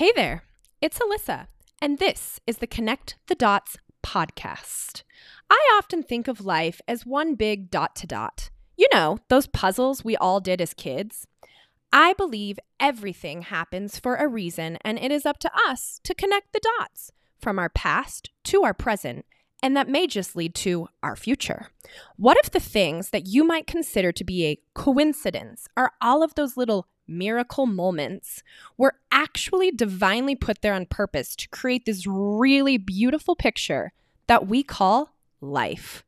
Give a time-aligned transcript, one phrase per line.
[0.00, 0.44] Hey there,
[0.80, 1.48] it's Alyssa,
[1.82, 5.02] and this is the Connect the Dots podcast.
[5.50, 8.48] I often think of life as one big dot to dot.
[8.78, 11.26] You know, those puzzles we all did as kids.
[11.92, 16.54] I believe everything happens for a reason, and it is up to us to connect
[16.54, 19.26] the dots from our past to our present,
[19.62, 21.66] and that may just lead to our future.
[22.16, 26.36] What if the things that you might consider to be a coincidence are all of
[26.36, 28.42] those little miracle moments
[28.78, 33.92] were actually divinely put there on purpose to create this really beautiful picture
[34.28, 36.04] that we call life?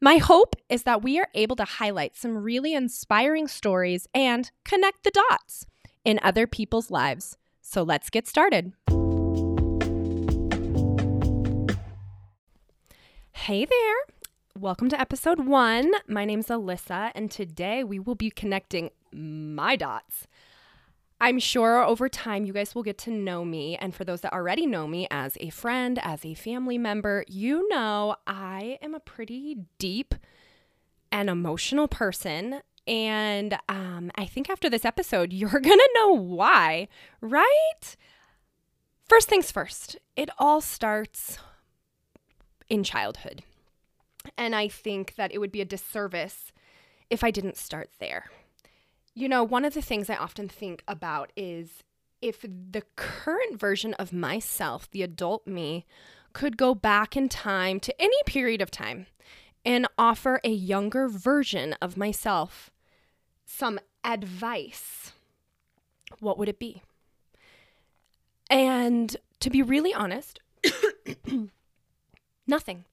[0.00, 5.04] My hope is that we are able to highlight some really inspiring stories and connect
[5.04, 5.66] the dots
[6.04, 7.36] in other people's lives.
[7.60, 8.72] So let's get started.
[13.32, 13.96] Hey there.
[14.58, 15.92] Welcome to episode one.
[16.06, 20.26] My name's Alyssa, and today we will be connecting my dots.
[21.20, 23.76] I'm sure over time you guys will get to know me.
[23.76, 27.68] And for those that already know me as a friend, as a family member, you
[27.68, 30.14] know I am a pretty deep
[31.10, 32.60] and emotional person.
[32.86, 36.88] And um, I think after this episode, you're going to know why,
[37.20, 37.96] right?
[39.08, 41.38] First things first, it all starts
[42.68, 43.42] in childhood.
[44.36, 46.52] And I think that it would be a disservice
[47.10, 48.30] if I didn't start there.
[49.14, 51.84] You know, one of the things I often think about is
[52.20, 55.86] if the current version of myself, the adult me,
[56.32, 59.06] could go back in time to any period of time
[59.64, 62.70] and offer a younger version of myself
[63.46, 65.12] some advice,
[66.18, 66.82] what would it be?
[68.50, 70.40] And to be really honest,
[72.46, 72.84] nothing.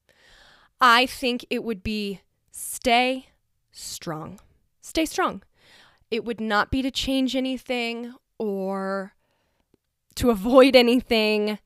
[0.80, 3.26] I think it would be stay
[3.70, 4.40] strong.
[4.80, 5.42] Stay strong.
[6.12, 9.14] It would not be to change anything or
[10.16, 11.58] to avoid anything.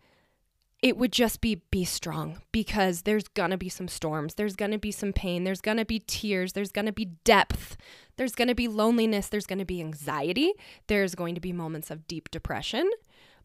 [0.81, 4.35] It would just be be strong because there's to be some storms.
[4.35, 5.43] There's to be some pain.
[5.43, 6.53] There's to be tears.
[6.53, 7.77] There's to be depth.
[8.19, 9.27] There's to be loneliness.
[9.29, 10.53] There's to be anxiety.
[10.87, 12.89] There's going to be moments of deep depression,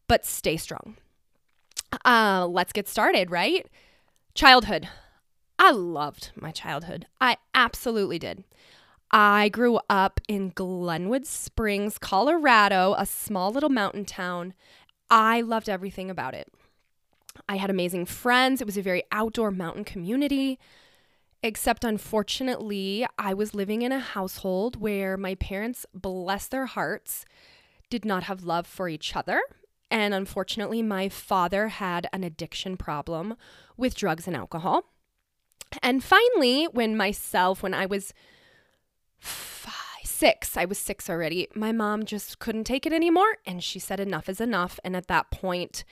[0.06, 0.98] but stay strong.
[2.04, 3.66] Uh, let's get started, right?
[4.36, 4.88] Childhood.
[5.58, 7.06] I loved my childhood.
[7.20, 8.44] I absolutely did.
[9.12, 14.54] I grew up in Glenwood Springs, Colorado, a small little mountain town.
[15.10, 16.48] I loved everything about it.
[17.48, 18.60] I had amazing friends.
[18.60, 20.58] It was a very outdoor mountain community.
[21.42, 27.26] Except, unfortunately, I was living in a household where my parents, bless their hearts,
[27.90, 29.42] did not have love for each other.
[29.90, 33.34] And unfortunately, my father had an addiction problem
[33.76, 34.84] with drugs and alcohol.
[35.82, 38.14] And finally, when myself, when I was
[39.22, 40.56] five, six.
[40.56, 41.48] I was six already.
[41.54, 43.38] My mom just couldn't take it anymore.
[43.46, 44.78] And she said, enough is enough.
[44.84, 45.84] And at that point,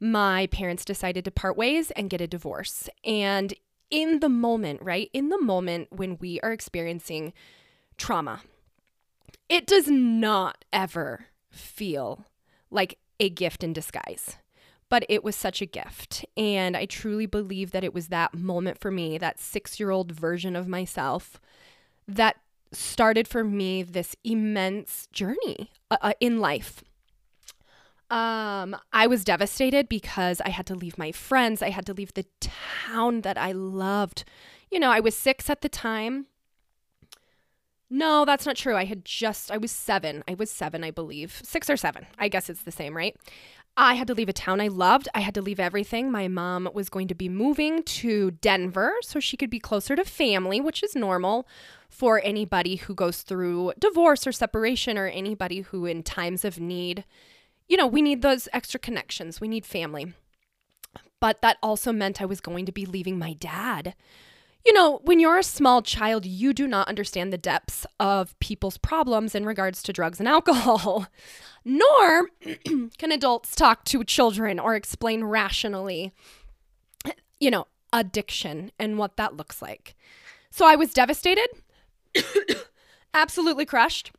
[0.00, 2.88] my parents decided to part ways and get a divorce.
[3.04, 3.54] And
[3.90, 5.10] in the moment, right?
[5.12, 7.32] In the moment when we are experiencing
[7.96, 8.42] trauma,
[9.48, 12.26] it does not ever feel
[12.70, 14.36] like a gift in disguise.
[14.90, 16.24] But it was such a gift.
[16.36, 20.12] And I truly believe that it was that moment for me, that six year old
[20.12, 21.38] version of myself,
[22.06, 22.36] that
[22.72, 26.82] started for me this immense journey uh, uh, in life.
[28.10, 31.62] Um, I was devastated because I had to leave my friends.
[31.62, 34.24] I had to leave the town that I loved.
[34.70, 36.26] You know, I was six at the time.
[37.90, 38.76] No, that's not true.
[38.76, 40.22] I had just, I was seven.
[40.28, 41.40] I was seven, I believe.
[41.42, 42.06] Six or seven.
[42.18, 43.16] I guess it's the same, right?
[43.76, 45.08] I had to leave a town I loved.
[45.14, 46.10] I had to leave everything.
[46.10, 50.04] My mom was going to be moving to Denver so she could be closer to
[50.04, 51.46] family, which is normal
[51.88, 57.04] for anybody who goes through divorce or separation or anybody who, in times of need,
[57.68, 59.40] you know, we need those extra connections.
[59.40, 60.12] We need family.
[61.20, 63.94] But that also meant I was going to be leaving my dad
[64.68, 68.76] you know, when you're a small child, you do not understand the depths of people's
[68.76, 71.06] problems in regards to drugs and alcohol.
[71.64, 72.28] Nor
[72.98, 76.12] can adults talk to children or explain rationally,
[77.40, 79.94] you know, addiction and what that looks like.
[80.50, 81.48] So I was devastated,
[83.14, 84.12] absolutely crushed.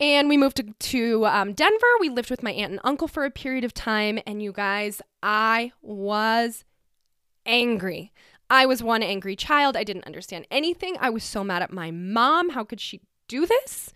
[0.00, 1.86] And we moved to, to um, Denver.
[2.00, 4.18] We lived with my aunt and uncle for a period of time.
[4.26, 6.64] And you guys, I was
[7.46, 8.12] angry.
[8.50, 9.76] I was one angry child.
[9.76, 10.96] I didn't understand anything.
[11.00, 12.50] I was so mad at my mom.
[12.50, 13.92] How could she do this?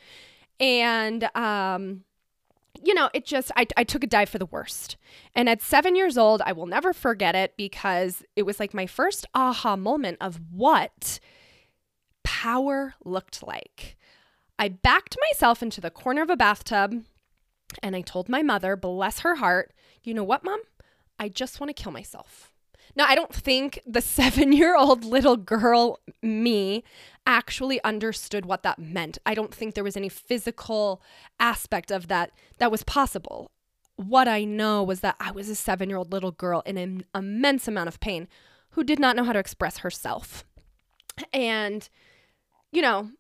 [0.61, 2.05] And, um,
[2.83, 4.97] you know, it just, I, I took a dive for the worst.
[5.35, 8.87] And at seven years old, I will never forget it because it was like my
[8.87, 11.19] first aha moment of what
[12.43, 13.97] power looked like.
[14.59, 17.05] I backed myself into the corner of a bathtub
[17.83, 20.61] And I told my mother, bless her heart, you know what, mom?
[21.19, 22.53] I just want to kill myself.
[22.97, 26.85] Now, I don't think the seven year old little girl me
[27.27, 29.19] actually understood what that meant.
[29.27, 31.03] I don't think there was any physical
[31.41, 33.51] aspect of that that was possible.
[33.97, 37.05] What I know was that I was a seven year old little girl in an
[37.15, 38.29] immense amount of pain
[38.71, 40.45] who did not know how to express herself.
[41.33, 41.89] And,
[42.73, 43.11] you know,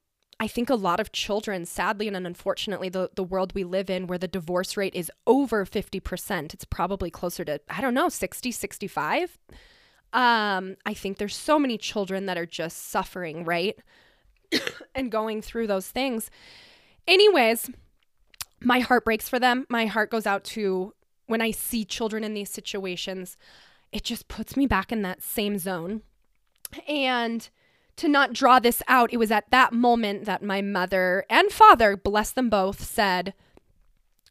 [0.40, 4.06] I think a lot of children, sadly and unfortunately, the, the world we live in
[4.06, 8.52] where the divorce rate is over 50%, it's probably closer to, I don't know, 60,
[8.52, 9.38] 65.
[10.12, 13.76] Um, I think there's so many children that are just suffering, right?
[14.94, 16.30] and going through those things.
[17.06, 17.70] Anyways,
[18.60, 19.66] my heart breaks for them.
[19.68, 20.94] My heart goes out to
[21.26, 23.36] when I see children in these situations.
[23.92, 26.02] It just puts me back in that same zone.
[26.86, 27.48] And
[27.98, 31.96] to not draw this out, it was at that moment that my mother and father,
[31.96, 33.34] bless them both, said,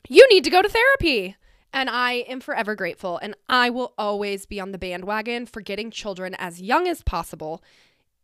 [0.08, 1.36] You need to go to therapy.
[1.74, 3.18] And I am forever grateful.
[3.18, 7.62] And I will always be on the bandwagon for getting children as young as possible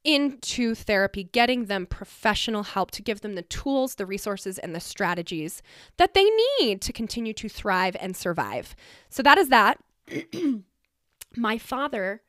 [0.03, 4.79] into therapy, getting them professional help to give them the tools, the resources, and the
[4.79, 5.61] strategies
[5.97, 6.29] that they
[6.59, 8.75] need to continue to thrive and survive.
[9.09, 9.79] So that is that.
[11.35, 12.21] My father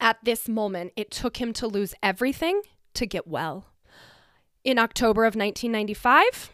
[0.00, 2.62] at this moment, it took him to lose everything
[2.94, 3.66] to get well.
[4.64, 6.50] In October of 1995,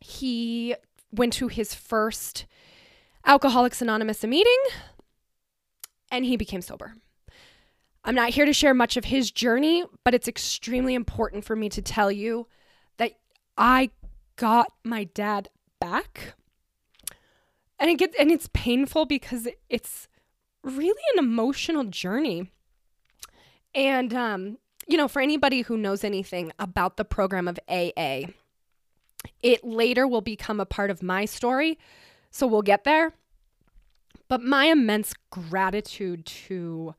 [0.00, 0.74] he
[1.12, 2.46] went to his first
[3.26, 4.58] Alcoholics Anonymous meeting
[6.10, 6.94] and he became sober.
[8.04, 11.68] I'm not here to share much of his journey, but it's extremely important for me
[11.68, 12.46] to tell you
[12.96, 13.12] that
[13.56, 13.90] I
[14.36, 15.48] got my dad
[15.80, 16.34] back.
[17.78, 20.08] And it gets and it's painful because it's
[20.62, 22.50] really an emotional journey.
[23.74, 28.26] And, um, you know, for anybody who knows anything about the program of AA,
[29.42, 31.78] it later will become a part of my story.
[32.30, 33.12] So we'll get there.
[34.28, 36.94] But my immense gratitude to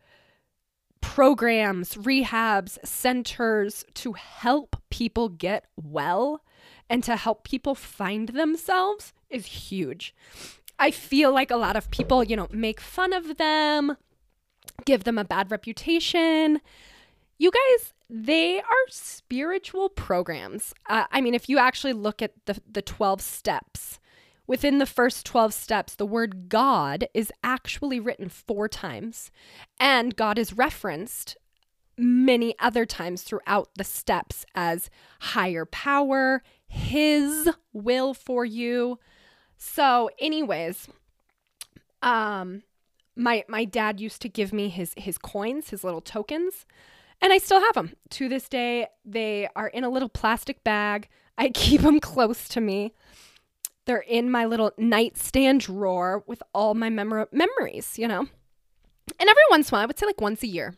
[1.01, 6.41] programs, rehabs, centers to help people get well
[6.89, 10.15] and to help people find themselves is huge.
[10.79, 13.97] I feel like a lot of people, you know, make fun of them,
[14.85, 16.61] give them a bad reputation.
[17.37, 20.73] You guys, they are spiritual programs.
[20.89, 23.99] Uh, I mean, if you actually look at the, the 12 steps,
[24.47, 29.31] within the first 12 steps, the word God is actually written four times,
[29.79, 31.37] and God is referenced
[31.97, 34.89] many other times throughout the steps as
[35.19, 38.97] higher power, His will for you.
[39.59, 40.87] So, anyways,
[42.01, 42.63] um,
[43.15, 46.65] my my dad used to give me his his coins, his little tokens,
[47.21, 48.87] and I still have them to this day.
[49.03, 51.09] They are in a little plastic bag.
[51.37, 52.93] I keep them close to me.
[53.85, 58.27] They're in my little nightstand drawer with all my memor- memories, you know.
[59.19, 60.75] And every once in a while, I would say like once a year,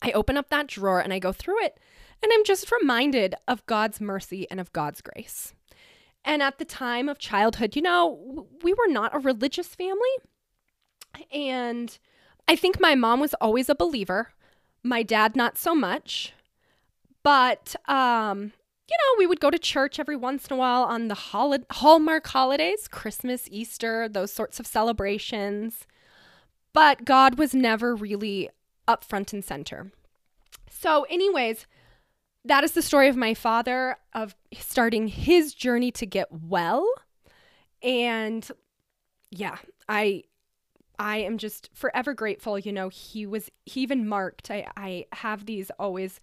[0.00, 1.78] I open up that drawer and I go through it,
[2.22, 5.52] and I'm just reminded of God's mercy and of God's grace.
[6.24, 10.00] And at the time of childhood, you know, we were not a religious family.
[11.32, 11.98] And
[12.46, 14.30] I think my mom was always a believer,
[14.82, 16.32] my dad, not so much.
[17.22, 18.52] But, um,
[18.88, 21.56] you know, we would go to church every once in a while on the hol-
[21.70, 25.86] Hallmark holidays, Christmas, Easter, those sorts of celebrations.
[26.72, 28.48] But God was never really
[28.88, 29.92] up front and center.
[30.68, 31.66] So, anyways,
[32.44, 36.86] that is the story of my father of starting his journey to get well.
[37.82, 38.50] And
[39.32, 39.56] yeah
[39.88, 40.22] i
[40.98, 45.46] i am just forever grateful you know he was he even marked i i have
[45.46, 46.20] these always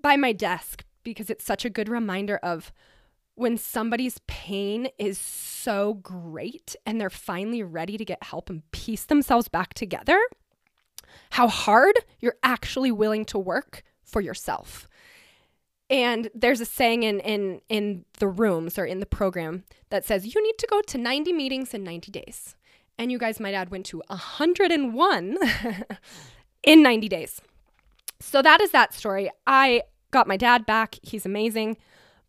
[0.00, 2.72] by my desk because it's such a good reminder of
[3.34, 9.04] when somebody's pain is so great and they're finally ready to get help and piece
[9.04, 10.20] themselves back together
[11.30, 14.86] how hard you're actually willing to work for yourself
[15.92, 20.34] and there's a saying in in in the rooms or in the program that says
[20.34, 22.56] you need to go to 90 meetings in 90 days.
[22.98, 25.38] And you guys might add went to 101
[26.62, 27.40] in 90 days.
[28.20, 29.30] So that is that story.
[29.46, 30.98] I got my dad back.
[31.02, 31.76] He's amazing.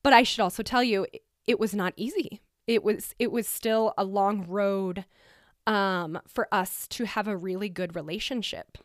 [0.03, 1.07] But I should also tell you
[1.47, 2.41] it was not easy.
[2.67, 5.05] It was it was still a long road
[5.65, 8.77] um, for us to have a really good relationship.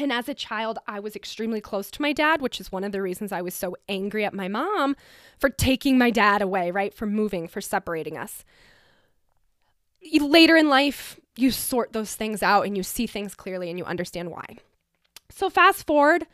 [0.00, 2.92] And as a child, I was extremely close to my dad, which is one of
[2.92, 4.96] the reasons I was so angry at my mom
[5.38, 6.94] for taking my dad away, right?
[6.94, 8.44] For moving, for separating us.
[10.20, 13.84] Later in life, you sort those things out and you see things clearly and you
[13.84, 14.56] understand why.
[15.30, 16.26] So, fast forward,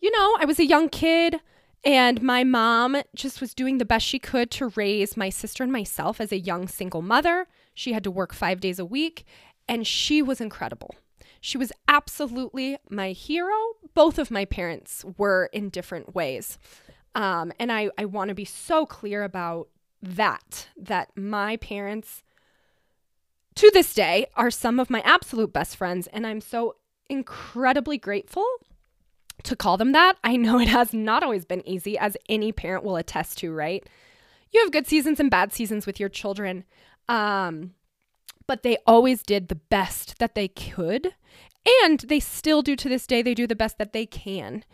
[0.00, 1.40] you know, I was a young kid
[1.84, 5.72] And my mom just was doing the best she could to raise my sister and
[5.72, 7.46] myself as a young single mother.
[7.74, 9.24] She had to work five days a week,
[9.68, 10.94] and she was incredible.
[11.40, 13.54] She was absolutely my hero.
[13.94, 16.58] Both of my parents were in different ways.
[17.14, 19.68] Um, and I, I want to be so clear about
[20.02, 22.22] that, that my parents,
[23.56, 26.06] to this day, are some of my absolute best friends.
[26.08, 26.76] And I'm so
[27.08, 28.46] incredibly grateful
[29.44, 30.16] to call them that.
[30.22, 33.88] I know it has not always been easy, as any parent will attest to, right?
[34.52, 36.64] You have good seasons and bad seasons with your children.
[37.08, 37.74] Um,
[38.48, 41.14] but they always did the best that they could.
[41.84, 44.64] And they still do to this day, they do the best that they can.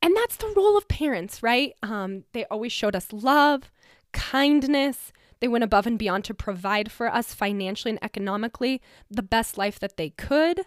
[0.00, 1.74] And that's the role of parents, right?
[1.82, 3.70] Um, they always showed us love,
[4.12, 5.12] kindness.
[5.40, 9.78] They went above and beyond to provide for us financially and economically the best life
[9.80, 10.60] that they could.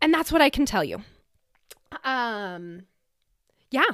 [0.00, 1.02] And that's what I can tell you.
[2.02, 2.84] Um,
[3.70, 3.90] yeah.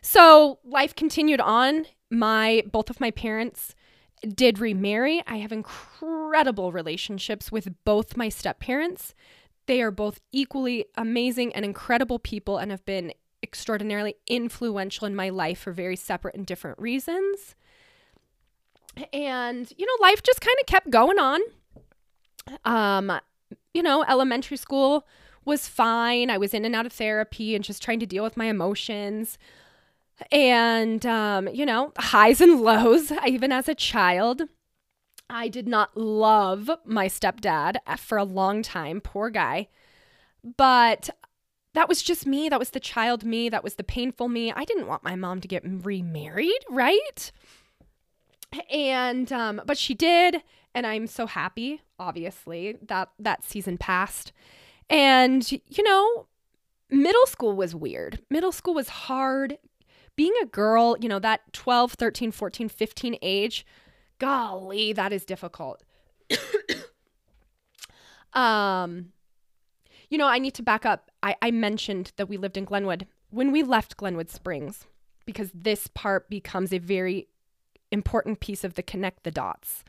[0.00, 1.86] So life continued on.
[2.10, 3.74] My both of my parents
[4.24, 5.22] did remarry.
[5.26, 9.14] I have incredible relationships with both my step parents.
[9.66, 13.12] They are both equally amazing and incredible people and have been
[13.42, 17.54] extraordinarily influential in my life for very separate and different reasons.
[19.12, 21.40] And, you know, life just kind of kept going on.
[22.64, 23.20] Um,
[23.72, 25.06] you know, elementary school
[25.44, 26.30] was fine.
[26.30, 29.38] I was in and out of therapy and just trying to deal with my emotions.
[30.32, 34.42] And, um, you know, highs and lows, even as a child.
[35.30, 39.68] I did not love my stepdad for a long time, poor guy.
[40.56, 41.10] But
[41.74, 42.48] that was just me.
[42.48, 43.48] That was the child me.
[43.48, 44.52] That was the painful me.
[44.52, 47.32] I didn't want my mom to get remarried, right?
[48.70, 50.42] And um but she did,
[50.74, 54.32] and I'm so happy, obviously, that that season passed.
[54.88, 56.26] And you know,
[56.90, 58.20] middle school was weird.
[58.30, 59.58] Middle school was hard.
[60.16, 63.66] Being a girl, you know, that 12, 13, 14, 15 age,
[64.18, 65.82] golly, that is difficult.
[68.32, 69.12] um
[70.10, 71.10] you know, I need to back up.
[71.22, 73.08] I, I mentioned that we lived in Glenwood.
[73.30, 74.86] When we left Glenwood Springs,
[75.26, 77.26] because this part becomes a very
[77.90, 79.82] important piece of the connect the dots.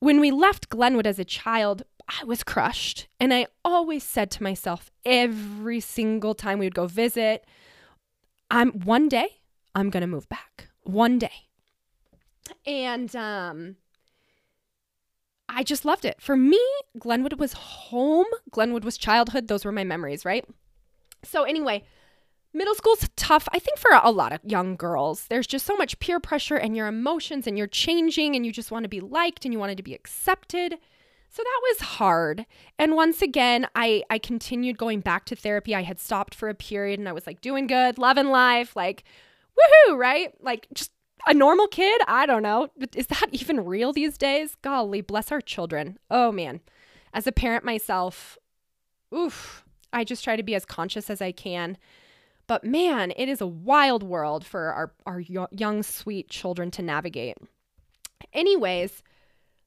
[0.00, 3.08] When we left Glenwood as a child, I was crushed.
[3.18, 7.44] And I always said to myself every single time we would go visit,
[8.50, 9.28] I'm one day
[9.74, 10.68] I'm going to move back.
[10.84, 11.48] One day.
[12.66, 13.76] And um
[15.48, 16.20] I just loved it.
[16.20, 16.60] For me,
[16.98, 19.48] Glenwood was home, Glenwood was childhood.
[19.48, 20.44] Those were my memories, right?
[21.24, 21.84] So, anyway,
[22.52, 25.26] middle school's tough, I think, for a lot of young girls.
[25.26, 28.70] There's just so much peer pressure and your emotions, and you're changing, and you just
[28.70, 30.78] want to be liked and you wanted to be accepted.
[31.30, 32.46] So that was hard.
[32.78, 35.74] And once again, I I continued going back to therapy.
[35.74, 39.04] I had stopped for a period and I was like doing good, loving life, like
[39.58, 40.32] woohoo, right?
[40.40, 40.92] Like just
[41.26, 42.00] a normal kid?
[42.06, 42.68] I don't know.
[42.94, 44.56] Is that even real these days?
[44.62, 45.98] Golly, bless our children.
[46.10, 46.60] Oh man.
[47.12, 48.38] As a parent myself,
[49.14, 51.78] oof, I just try to be as conscious as I can.
[52.46, 57.36] But man, it is a wild world for our, our young, sweet children to navigate.
[58.32, 59.02] Anyways,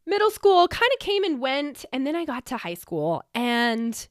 [0.06, 3.24] middle school kind of came and went, and then I got to high school.
[3.34, 4.08] And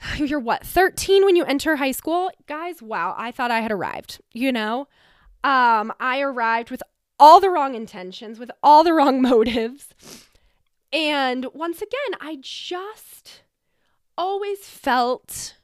[0.16, 2.30] you're what, 13 when you enter high school?
[2.46, 4.88] Guys, wow, I thought I had arrived, you know?
[5.44, 6.82] Um, I arrived with
[7.18, 9.88] all the wrong intentions, with all the wrong motives.
[10.92, 13.42] And once again, I just
[14.16, 15.56] always felt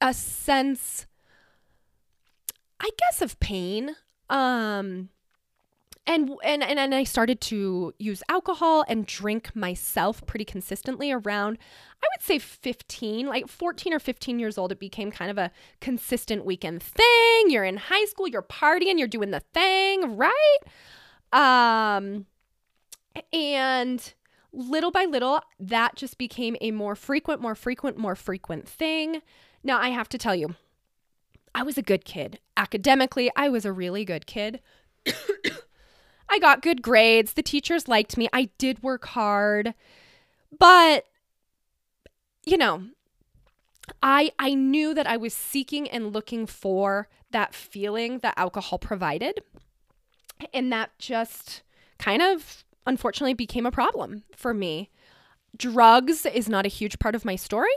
[0.00, 1.06] a sense,
[2.80, 3.96] I guess, of pain.
[4.30, 5.10] Um,
[6.10, 11.58] and and and, I started to use alcohol and drink myself pretty consistently around
[12.02, 15.50] I would say 15, like 14 or 15 years old, it became kind of a
[15.80, 17.50] consistent weekend thing.
[17.50, 20.58] You're in high school, you're partying, you're doing the thing, right?
[21.30, 22.24] Um,
[23.34, 24.14] and
[24.52, 29.20] little by little, that just became a more frequent, more frequent, more frequent thing.
[29.62, 30.54] Now, I have to tell you,
[31.54, 32.40] I was a good kid.
[32.56, 34.60] Academically, I was a really good kid.
[36.30, 37.32] I got good grades.
[37.34, 38.28] The teachers liked me.
[38.32, 39.74] I did work hard.
[40.56, 41.04] But
[42.46, 42.84] you know,
[44.02, 49.42] I I knew that I was seeking and looking for that feeling that alcohol provided.
[50.54, 51.62] And that just
[51.98, 54.90] kind of unfortunately became a problem for me.
[55.56, 57.72] Drugs is not a huge part of my story.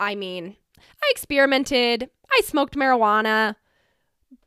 [0.00, 3.54] I mean, I experimented, I smoked marijuana,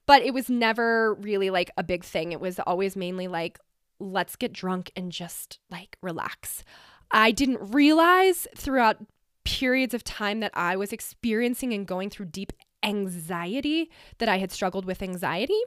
[0.07, 2.31] but it was never really like a big thing.
[2.31, 3.59] It was always mainly like,
[3.99, 6.63] let's get drunk and just like relax.
[7.11, 8.97] I didn't realize throughout
[9.43, 14.51] periods of time that I was experiencing and going through deep anxiety that I had
[14.51, 15.59] struggled with anxiety.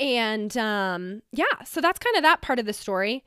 [0.00, 3.22] And um, yeah, so that's kind of that part of the story.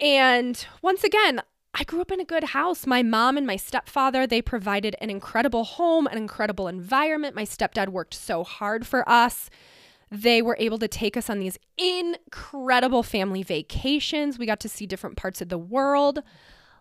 [0.00, 1.40] And once again,
[1.74, 2.86] I grew up in a good house.
[2.86, 7.34] My mom and my stepfather, they provided an incredible home, an incredible environment.
[7.34, 9.50] My stepdad worked so hard for us.
[10.10, 14.38] They were able to take us on these incredible family vacations.
[14.38, 16.22] We got to see different parts of the world.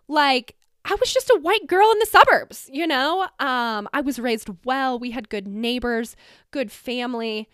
[0.07, 3.27] Like, I was just a white girl in the suburbs, you know?
[3.39, 4.99] Um, I was raised well.
[4.99, 6.15] We had good neighbors,
[6.51, 7.49] good family.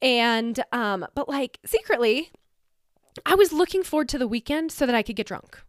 [0.00, 2.30] And, um, but like secretly,
[3.26, 5.60] I was looking forward to the weekend so that I could get drunk.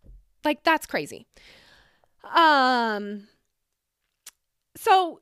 [0.44, 1.26] Like, that's crazy.
[2.24, 3.28] Um,
[4.76, 5.22] so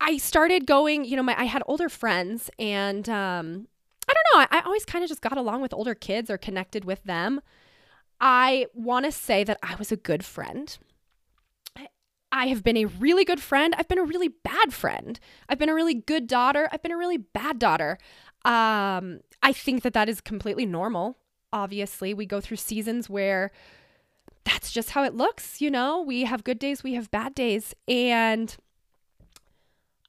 [0.00, 3.68] I started going, you know, my I had older friends and um
[4.08, 6.38] I don't know, I, I always kind of just got along with older kids or
[6.38, 7.40] connected with them.
[8.20, 10.76] I want to say that I was a good friend.
[12.30, 13.74] I have been a really good friend.
[13.78, 15.18] I've been a really bad friend.
[15.48, 16.68] I've been a really good daughter.
[16.72, 17.98] I've been a really bad daughter.
[18.44, 21.16] Um, I think that that is completely normal.
[21.52, 23.50] Obviously, we go through seasons where
[24.48, 25.60] that's just how it looks.
[25.60, 27.74] You know, we have good days, we have bad days.
[27.86, 28.56] And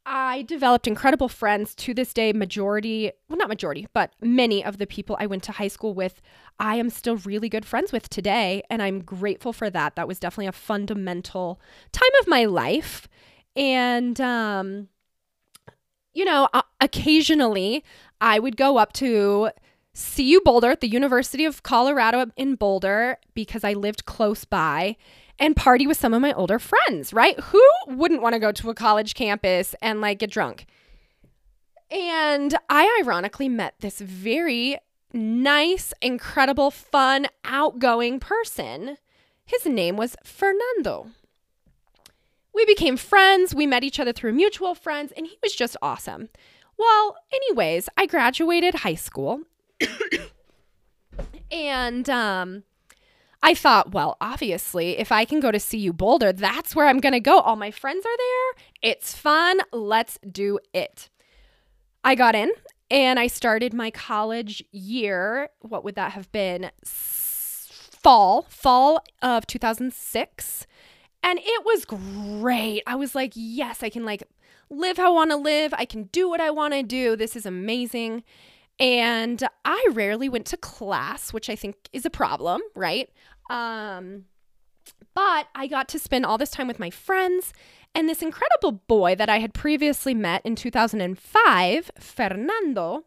[0.05, 2.31] I developed incredible friends to this day.
[2.33, 6.21] Majority, well, not majority, but many of the people I went to high school with,
[6.59, 8.63] I am still really good friends with today.
[8.69, 9.95] And I'm grateful for that.
[9.95, 11.59] That was definitely a fundamental
[11.91, 13.07] time of my life.
[13.55, 14.87] And, um,
[16.13, 16.47] you know,
[16.79, 17.83] occasionally
[18.21, 19.49] I would go up to
[19.93, 24.95] CU Boulder at the University of Colorado in Boulder because I lived close by
[25.39, 27.39] and party with some of my older friends, right?
[27.39, 30.65] Who wouldn't want to go to a college campus and like get drunk?
[31.91, 34.77] And I ironically met this very
[35.11, 38.97] nice, incredible, fun, outgoing person.
[39.45, 41.07] His name was Fernando.
[42.53, 43.55] We became friends.
[43.55, 46.29] We met each other through mutual friends, and he was just awesome.
[46.77, 49.41] Well, anyways, I graduated high school.
[51.51, 52.63] and um,
[53.41, 57.13] I thought, well, obviously, if I can go to CU Boulder, that's where I'm going
[57.13, 57.39] to go.
[57.39, 58.91] All my friends are there.
[58.91, 59.59] It's fun.
[59.71, 61.09] Let's do it.
[62.03, 62.51] I got in
[62.91, 65.49] and I started my college year.
[65.59, 66.71] What would that have been?
[66.83, 70.67] Fall, fall of 2006.
[71.21, 72.83] And it was great.
[72.87, 74.23] I was like, yes, I can like
[74.69, 75.73] live how I want to live.
[75.77, 77.15] I can do what I want to do.
[77.15, 78.23] This is amazing.
[78.79, 83.09] And I rarely went to class, which I think is a problem, right?
[83.49, 84.25] Um,
[85.13, 87.51] but I got to spend all this time with my friends
[87.93, 93.03] and this incredible boy that I had previously met in 2005, Fernando.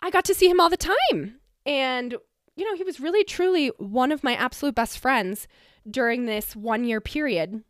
[0.00, 1.40] I got to see him all the time.
[1.66, 2.16] And,
[2.56, 5.46] you know, he was really, truly one of my absolute best friends
[5.88, 7.62] during this one year period.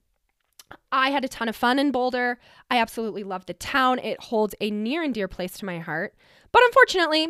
[0.90, 2.38] I had a ton of fun in Boulder.
[2.70, 3.98] I absolutely loved the town.
[3.98, 6.14] It holds a near and dear place to my heart.
[6.52, 7.28] But unfortunately,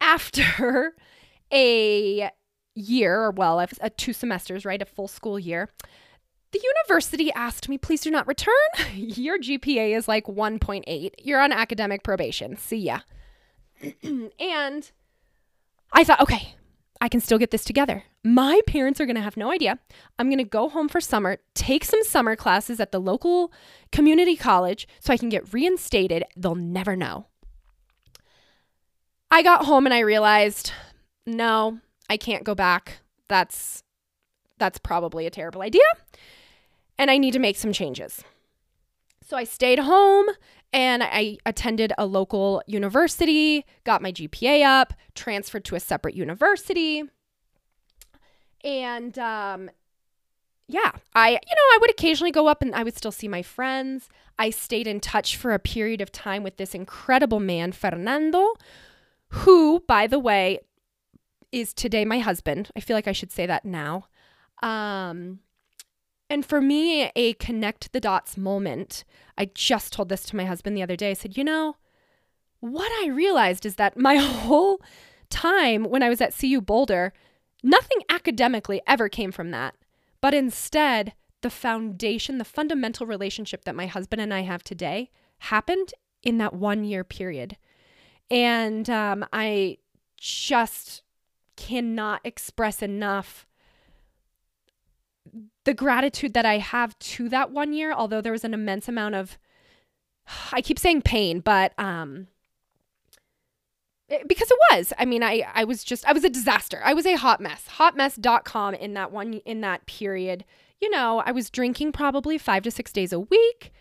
[0.00, 0.94] after
[1.52, 2.30] a
[2.74, 5.68] year, or well, a uh, two semesters, right, a full school year,
[6.52, 8.54] the university asked me, please do not return.
[8.94, 11.10] Your GPA is like 1.8.
[11.22, 12.56] You're on academic probation.
[12.56, 13.00] See ya.
[14.02, 14.90] and
[15.92, 16.54] I thought, okay,
[17.00, 18.04] I can still get this together.
[18.22, 19.78] My parents are going to have no idea.
[20.18, 23.52] I'm going to go home for summer, take some summer classes at the local
[23.90, 26.24] community college so I can get reinstated.
[26.36, 27.26] They'll never know.
[29.30, 30.72] I got home and I realized,
[31.24, 31.78] no,
[32.10, 33.00] I can't go back.
[33.28, 33.82] That's
[34.58, 35.82] that's probably a terrible idea.
[36.98, 38.22] And I need to make some changes.
[39.26, 40.26] So I stayed home
[40.72, 47.02] and I attended a local university, got my GPA up, transferred to a separate university.
[48.62, 49.70] And um,
[50.68, 53.42] yeah, I, you know, I would occasionally go up and I would still see my
[53.42, 54.08] friends.
[54.38, 58.54] I stayed in touch for a period of time with this incredible man, Fernando,
[59.28, 60.60] who, by the way,
[61.50, 62.70] is today my husband.
[62.76, 64.06] I feel like I should say that now.
[64.62, 65.40] Um,
[66.30, 69.04] and for me, a connect the dots moment,
[69.36, 71.10] I just told this to my husband the other day.
[71.10, 71.76] I said, you know,
[72.60, 74.80] what I realized is that my whole
[75.28, 77.12] time when I was at CU Boulder,
[77.64, 79.74] nothing academically ever came from that.
[80.20, 85.94] But instead, the foundation, the fundamental relationship that my husband and I have today happened
[86.22, 87.56] in that one year period.
[88.30, 89.78] And um, I
[90.16, 91.02] just
[91.56, 93.46] cannot express enough
[95.64, 99.14] the gratitude that I have to that one year, although there was an immense amount
[99.14, 99.38] of,
[100.52, 102.28] I keep saying pain, but, um,
[104.08, 104.92] it, because it was.
[104.98, 106.80] I mean, I, I was just, I was a disaster.
[106.84, 107.68] I was a hot mess.
[107.78, 110.44] Hotmess.com in that one, in that period.
[110.80, 113.72] You know, I was drinking probably five to six days a week.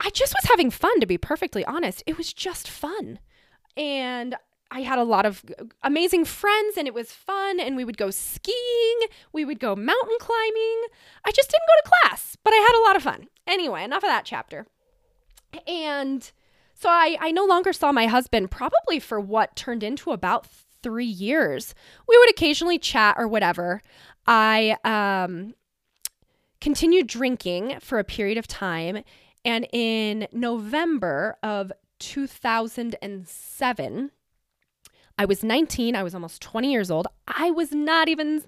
[0.00, 2.02] I just was having fun, to be perfectly honest.
[2.06, 3.18] It was just fun.
[3.76, 4.36] And
[4.70, 5.44] I had a lot of
[5.82, 7.60] amazing friends and it was fun.
[7.60, 8.98] And we would go skiing,
[9.32, 10.82] we would go mountain climbing.
[11.24, 13.28] I just didn't go to class, but I had a lot of fun.
[13.46, 14.66] Anyway, enough of that chapter.
[15.66, 16.30] And
[16.74, 20.46] so I, I no longer saw my husband probably for what turned into about
[20.82, 21.74] three years.
[22.08, 23.82] We would occasionally chat or whatever.
[24.26, 25.54] I um,
[26.60, 29.04] continued drinking for a period of time.
[29.44, 34.10] And in November of 2007,
[35.16, 35.94] I was 19.
[35.94, 37.06] I was almost 20 years old.
[37.28, 38.42] I was not even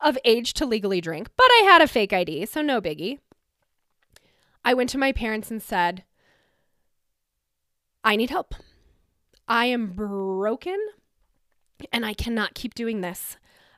[0.00, 3.18] of age to legally drink, but I had a fake ID, so no biggie.
[4.64, 6.04] I went to my parents and said,
[8.04, 8.54] I need help.
[9.48, 10.78] I am broken
[11.92, 13.36] and I cannot keep doing this.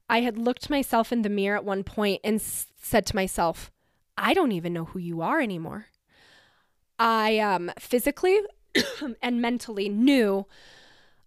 [0.08, 3.70] I had looked myself in the mirror at one point and s- said to myself,
[4.16, 5.86] I don't even know who you are anymore.
[6.98, 8.40] I um, physically
[9.22, 10.46] and mentally knew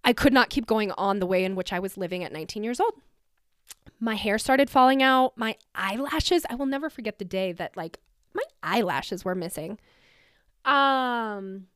[0.07, 2.63] I could not keep going on the way in which I was living at 19
[2.63, 2.93] years old.
[3.99, 7.99] My hair started falling out, my eyelashes, I will never forget the day that like
[8.33, 9.77] my eyelashes were missing.
[10.63, 11.67] Um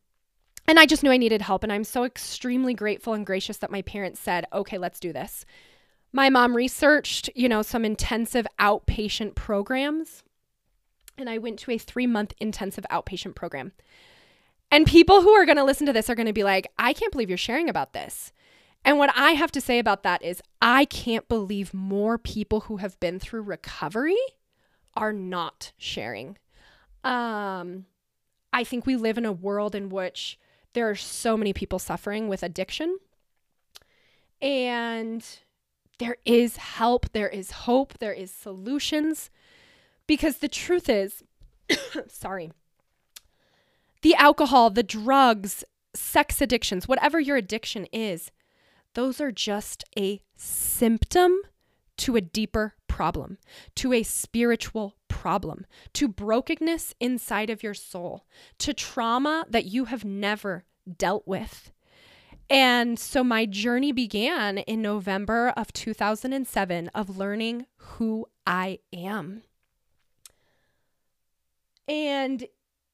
[0.66, 1.64] and I just knew I needed help.
[1.64, 5.46] And I'm so extremely grateful and gracious that my parents said, okay, let's do this.
[6.14, 10.24] My mom researched, you know, some intensive outpatient programs.
[11.18, 13.74] And I went to a three month intensive outpatient program.
[14.72, 16.94] And people who are going to listen to this are going to be like, I
[16.94, 18.32] can't believe you're sharing about this.
[18.84, 22.78] And what I have to say about that is, I can't believe more people who
[22.78, 24.18] have been through recovery
[24.96, 26.38] are not sharing.
[27.04, 27.86] Um,
[28.54, 30.40] I think we live in a world in which
[30.74, 32.98] there are so many people suffering with addiction.
[34.42, 35.24] And
[36.00, 39.30] there is help, there is hope, there is solutions.
[40.08, 41.24] Because the truth is,
[42.08, 42.52] sorry,
[44.02, 48.32] the alcohol, the drugs, sex addictions, whatever your addiction is,
[48.94, 51.38] those are just a symptom
[51.98, 53.38] to a deeper problem,
[53.76, 58.26] to a spiritual problem, to brokenness inside of your soul,
[58.58, 60.66] to trauma that you have never
[60.98, 61.72] dealt with.
[62.50, 69.44] And so my journey began in November of 2007 of learning who I am.
[71.88, 72.46] And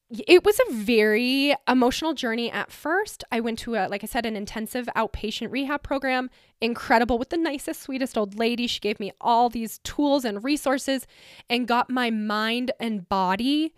[0.10, 3.24] it was a very emotional journey at first.
[3.32, 6.30] I went to a, like I said, an intensive outpatient rehab program.
[6.62, 8.67] Incredible with the nicest, sweetest old lady.
[8.67, 11.06] She gave me all these tools and resources
[11.50, 13.74] and got my mind and body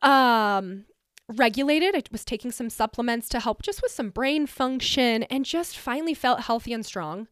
[0.00, 0.86] um
[1.28, 1.94] regulated.
[1.94, 6.14] I was taking some supplements to help just with some brain function and just finally
[6.14, 7.28] felt healthy and strong.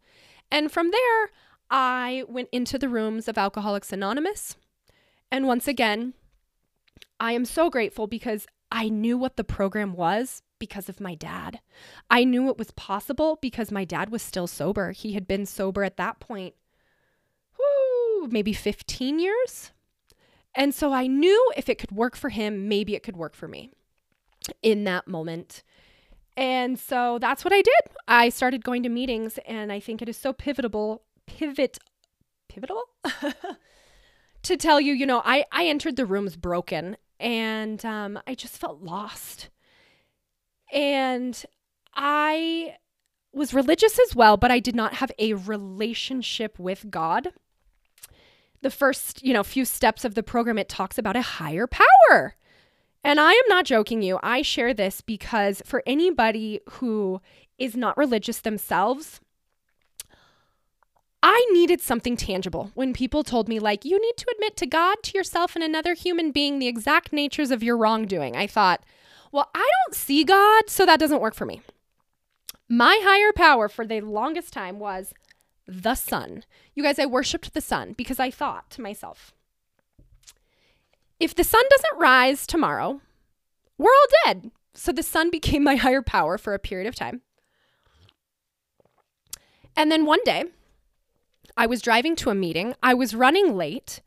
[0.50, 1.30] And from there,
[1.70, 4.56] I went into the rooms of Alcoholics Anonymous.
[5.30, 6.14] And once again,
[7.22, 11.60] I am so grateful because I knew what the program was because of my dad.
[12.10, 14.90] I knew it was possible because my dad was still sober.
[14.90, 16.56] He had been sober at that point,
[17.56, 19.70] whoo, maybe 15 years.
[20.56, 23.46] And so I knew if it could work for him, maybe it could work for
[23.46, 23.70] me
[24.60, 25.62] in that moment.
[26.36, 27.96] And so that's what I did.
[28.08, 31.78] I started going to meetings, and I think it is so pivotal, pivot,
[32.48, 32.82] pivotal
[34.42, 38.58] to tell you, you know, I, I entered the rooms broken and um, I just
[38.58, 39.48] felt lost.
[40.72, 41.42] And
[41.94, 42.76] I
[43.32, 47.28] was religious as well, but I did not have a relationship with God.
[48.60, 52.34] The first, you know, few steps of the program, it talks about a higher power.
[53.04, 54.18] And I am not joking you.
[54.22, 57.20] I share this because for anybody who
[57.58, 59.20] is not religious themselves,
[61.22, 64.96] I needed something tangible when people told me, like, you need to admit to God,
[65.04, 68.36] to yourself, and another human being the exact natures of your wrongdoing.
[68.36, 68.84] I thought,
[69.30, 71.62] well, I don't see God, so that doesn't work for me.
[72.68, 75.14] My higher power for the longest time was
[75.66, 76.44] the sun.
[76.74, 79.32] You guys, I worshiped the sun because I thought to myself,
[81.20, 83.00] if the sun doesn't rise tomorrow,
[83.78, 84.50] we're all dead.
[84.74, 87.22] So the sun became my higher power for a period of time.
[89.76, 90.44] And then one day,
[91.56, 92.74] I was driving to a meeting.
[92.82, 94.00] I was running late.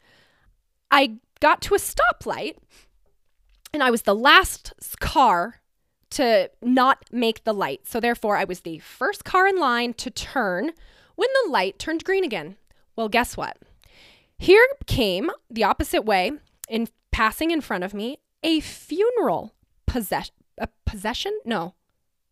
[0.91, 2.58] I got to a stoplight
[3.73, 5.62] and I was the last car
[6.12, 7.88] to not make the light.
[7.88, 10.71] So therefore, I was the first car in line to turn
[11.15, 12.55] when the light turned green again.
[12.95, 13.58] Well, guess what?
[14.38, 16.31] Here came the opposite way
[16.69, 19.53] in passing in front of me a funeral
[19.86, 21.38] possess- a possession?
[21.43, 21.73] No.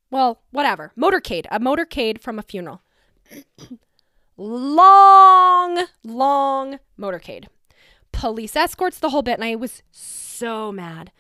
[0.10, 0.92] Well, whatever.
[0.98, 2.82] Motorcade, a motorcade from a funeral.
[4.38, 7.48] Long, long motorcade.
[8.12, 9.36] Police escorts, the whole bit.
[9.36, 11.12] And I was so mad.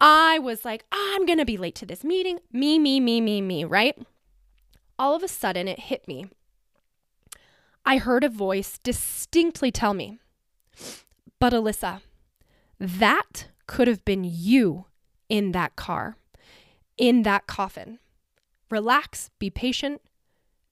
[0.00, 2.38] I was like, I'm going to be late to this meeting.
[2.52, 3.98] Me, me, me, me, me, right?
[4.98, 6.26] All of a sudden, it hit me.
[7.84, 10.18] I heard a voice distinctly tell me,
[11.38, 12.00] But Alyssa,
[12.80, 14.86] that could have been you
[15.28, 16.16] in that car,
[16.98, 17.98] in that coffin.
[18.70, 20.02] Relax, be patient.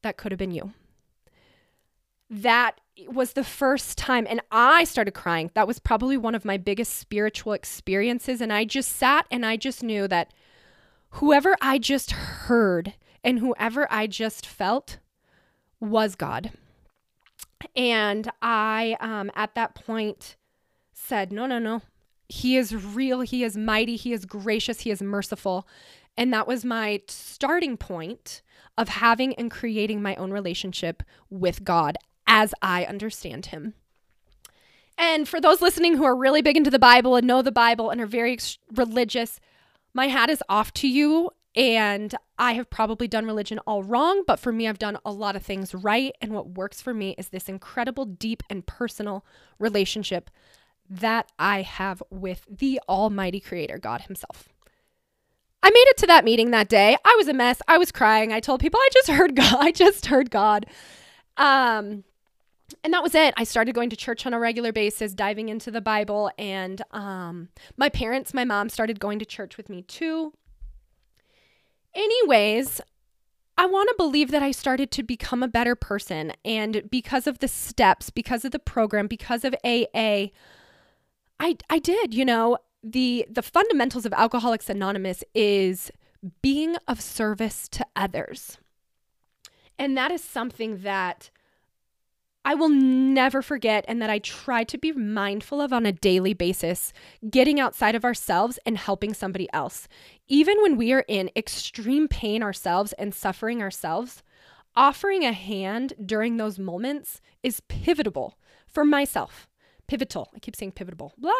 [0.02, 0.72] That could have been you.
[2.30, 5.50] That was the first time, and I started crying.
[5.54, 8.40] That was probably one of my biggest spiritual experiences.
[8.40, 10.32] And I just sat and I just knew that
[11.10, 14.98] whoever I just heard and whoever I just felt
[15.80, 16.52] was God.
[17.74, 20.36] And I, um, at that point,
[20.92, 21.82] said, No, no, no.
[22.28, 23.20] He is real.
[23.20, 23.96] He is mighty.
[23.96, 24.80] He is gracious.
[24.80, 25.66] He is merciful.
[26.16, 28.40] And that was my starting point
[28.78, 33.74] of having and creating my own relationship with God as I understand Him.
[34.96, 37.90] And for those listening who are really big into the Bible and know the Bible
[37.90, 39.40] and are very ex- religious,
[39.92, 41.30] my hat is off to you.
[41.56, 45.36] And I have probably done religion all wrong, but for me, I've done a lot
[45.36, 46.12] of things right.
[46.20, 49.24] And what works for me is this incredible, deep, and personal
[49.60, 50.30] relationship
[50.90, 54.48] that I have with the Almighty Creator, God Himself.
[55.62, 56.96] I made it to that meeting that day.
[57.04, 57.62] I was a mess.
[57.66, 58.32] I was crying.
[58.32, 59.56] I told people I just heard God.
[59.60, 60.66] I just heard God.
[61.36, 62.04] Um,
[62.82, 63.34] and that was it.
[63.36, 67.48] I started going to church on a regular basis, diving into the Bible, and um,
[67.76, 70.32] my parents, my mom, started going to church with me too.
[71.94, 72.80] Anyways,
[73.56, 77.38] I want to believe that I started to become a better person, and because of
[77.38, 80.28] the steps, because of the program, because of AA,
[81.38, 82.14] I I did.
[82.14, 85.90] You know, the the fundamentals of Alcoholics Anonymous is
[86.42, 88.58] being of service to others.
[89.78, 91.30] And that is something that
[92.44, 96.34] I will never forget and that I try to be mindful of on a daily
[96.34, 96.92] basis,
[97.30, 99.88] getting outside of ourselves and helping somebody else.
[100.28, 104.22] Even when we are in extreme pain ourselves and suffering ourselves,
[104.76, 109.48] offering a hand during those moments is pivotal for myself.
[109.86, 110.28] Pivotal.
[110.34, 111.14] I keep saying pivotal.
[111.16, 111.32] Blah.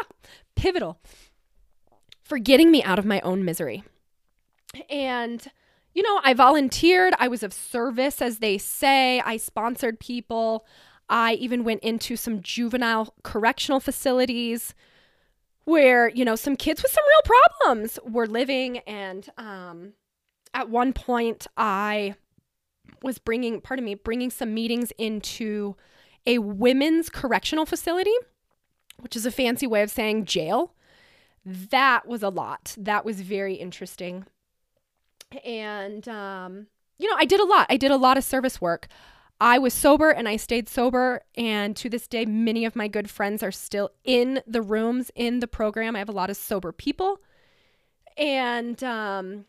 [0.55, 1.01] Pivotal
[2.23, 3.85] for getting me out of my own misery.
[4.89, 5.47] And,
[5.93, 10.67] you know, I volunteered, I was of service, as they say, I sponsored people.
[11.09, 14.75] I even went into some juvenile correctional facilities
[15.65, 18.79] where, you know, some kids with some real problems were living.
[18.79, 19.93] And um,
[20.53, 22.15] at one point, I
[23.03, 25.77] was bringing, pardon me, bringing some meetings into
[26.27, 28.15] a women's correctional facility,
[28.99, 30.75] which is a fancy way of saying jail
[31.45, 32.75] that was a lot.
[32.79, 34.25] That was very interesting.
[35.45, 36.67] And, um,
[36.99, 37.67] you know, I did a lot.
[37.69, 38.89] I did a lot of service work.
[39.45, 41.21] I was sober and I stayed sober.
[41.37, 45.41] And to this day, many of my good friends are still in the rooms in
[45.41, 45.95] the program.
[45.95, 47.21] I have a lot of sober people.
[48.17, 49.45] And, um,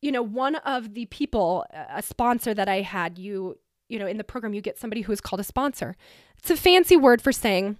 [0.00, 3.58] you know, one of the people, a sponsor that I had, you,
[3.88, 5.96] you know, in the program, you get somebody who is called a sponsor.
[6.38, 7.78] It's a fancy word for saying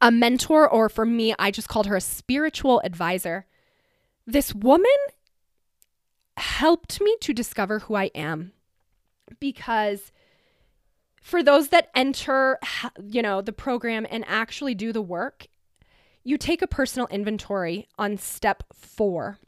[0.00, 3.46] a mentor, or for me, I just called her a spiritual advisor.
[4.26, 4.90] This woman
[6.36, 8.54] helped me to discover who I am
[9.40, 10.12] because
[11.20, 12.58] for those that enter
[13.02, 15.46] you know the program and actually do the work
[16.22, 19.38] you take a personal inventory on step 4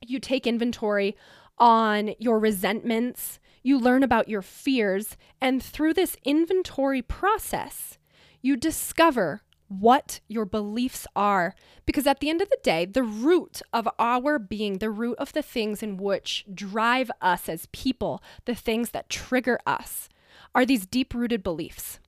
[0.00, 1.16] you take inventory
[1.58, 3.38] on your resentments.
[3.62, 5.16] You learn about your fears.
[5.40, 7.98] And through this inventory process
[8.42, 11.54] you discover what your beliefs are.
[11.86, 15.32] Because at the end of the day, the root of our being, the root of
[15.32, 20.08] the things in which drive us as people, the things that trigger us,
[20.54, 21.98] are these deep rooted beliefs.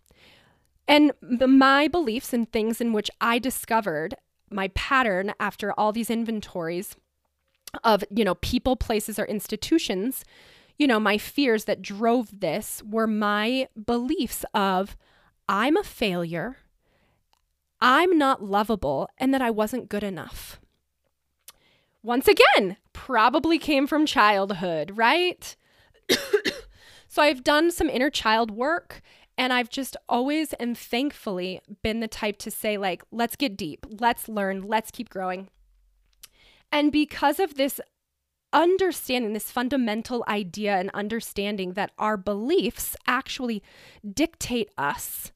[0.89, 4.15] And the, my beliefs and things in which I discovered
[4.51, 6.97] my pattern after all these inventories
[7.83, 10.25] of, you know, people, places, or institutions,
[10.79, 14.97] you know, my fears that drove this were my beliefs of
[15.49, 16.59] I'm a failure.
[17.81, 20.61] I'm not lovable and that I wasn't good enough.
[22.03, 25.57] Once again, probably came from childhood, right?
[27.09, 29.03] so I've done some inner child work
[29.37, 33.85] and I've just always and thankfully been the type to say, like, let's get deep,
[34.01, 35.49] let's learn, let's keep growing.
[36.73, 37.81] And because of this
[38.53, 43.63] understanding, this fundamental idea and understanding that our beliefs actually
[44.15, 45.33] dictate us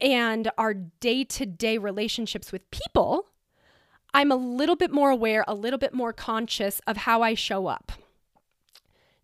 [0.00, 3.26] and our day to day relationships with people,
[4.12, 7.66] I'm a little bit more aware, a little bit more conscious of how I show
[7.66, 7.92] up.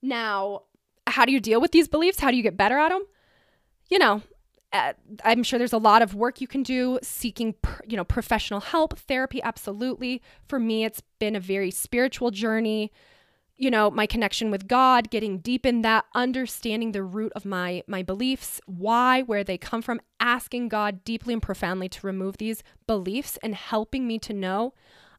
[0.02, 0.62] Now,
[1.06, 2.20] how do you deal with these beliefs?
[2.20, 3.02] How do you get better at them?
[3.88, 4.22] You know,
[5.24, 7.54] I'm sure there's a lot of work you can do seeking,
[7.86, 9.42] you know, professional help, therapy.
[9.42, 10.22] Absolutely.
[10.48, 12.92] For me, it's been a very spiritual journey.
[13.58, 17.82] You know, my connection with God, getting deep in that, understanding the root of my
[17.86, 22.62] my beliefs, why, where they come from, asking God deeply and profoundly to remove these
[22.86, 24.74] beliefs and helping me to know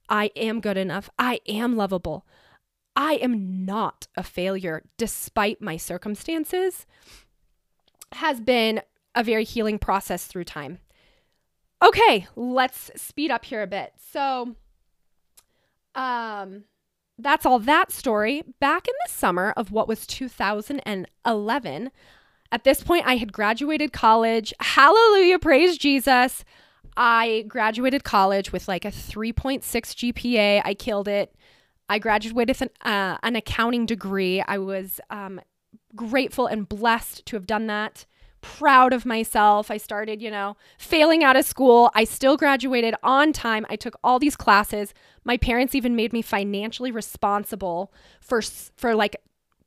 [0.10, 1.10] I am good enough.
[1.18, 2.26] I am lovable.
[2.96, 6.86] I am not a failure despite my circumstances
[8.14, 8.82] has been
[9.14, 10.80] a very healing process through time.
[11.84, 13.94] Okay, let's speed up here a bit.
[14.12, 14.56] So,
[15.94, 16.64] um,
[17.18, 18.44] that's all that story.
[18.60, 21.92] Back in the summer of what was 2011,
[22.52, 24.54] at this point, I had graduated college.
[24.60, 26.46] Hallelujah, praise Jesus.
[26.96, 30.62] I graduated college with like a 3.6 GPA.
[30.64, 31.36] I killed it.
[31.90, 34.42] I graduated with an, uh, an accounting degree.
[34.42, 35.40] I was um,
[35.96, 38.06] grateful and blessed to have done that.
[38.56, 39.70] Proud of myself.
[39.70, 41.92] I started, you know, failing out of school.
[41.94, 43.66] I still graduated on time.
[43.70, 44.94] I took all these classes.
[45.24, 48.42] My parents even made me financially responsible for
[48.78, 49.16] for like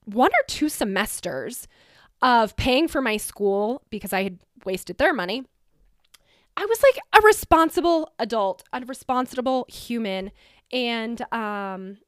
[0.05, 1.69] one or two semesters
[2.23, 5.45] of paying for my school because I had wasted their money.
[6.57, 10.31] I was like a responsible adult, a responsible human,
[10.73, 11.99] and um,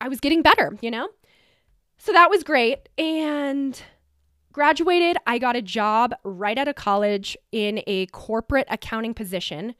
[0.00, 1.08] I was getting better, you know?
[1.98, 2.88] So that was great.
[2.98, 3.80] And
[4.52, 9.74] graduated, I got a job right out of college in a corporate accounting position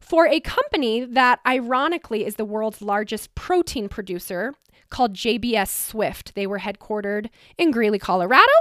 [0.00, 4.54] for a company that ironically is the world's largest protein producer
[4.90, 6.34] called JBS Swift.
[6.34, 8.52] They were headquartered in Greeley, Colorado.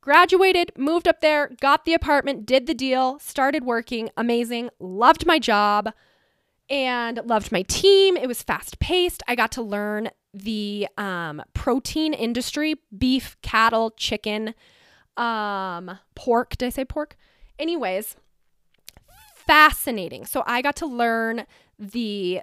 [0.00, 4.08] Graduated, moved up there, got the apartment, did the deal, started working.
[4.16, 4.70] Amazing.
[4.78, 5.92] Loved my job
[6.70, 8.16] and loved my team.
[8.16, 9.22] It was fast paced.
[9.28, 14.54] I got to learn the um, protein industry beef, cattle, chicken,
[15.20, 16.56] um, pork.
[16.56, 17.16] Did I say pork?
[17.58, 18.16] Anyways,
[19.34, 20.24] fascinating.
[20.26, 21.46] So I got to learn
[21.78, 22.40] the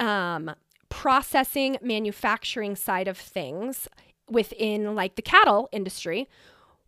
[0.00, 0.54] um,
[0.88, 3.88] processing, manufacturing side of things
[4.28, 6.28] within like the cattle industry,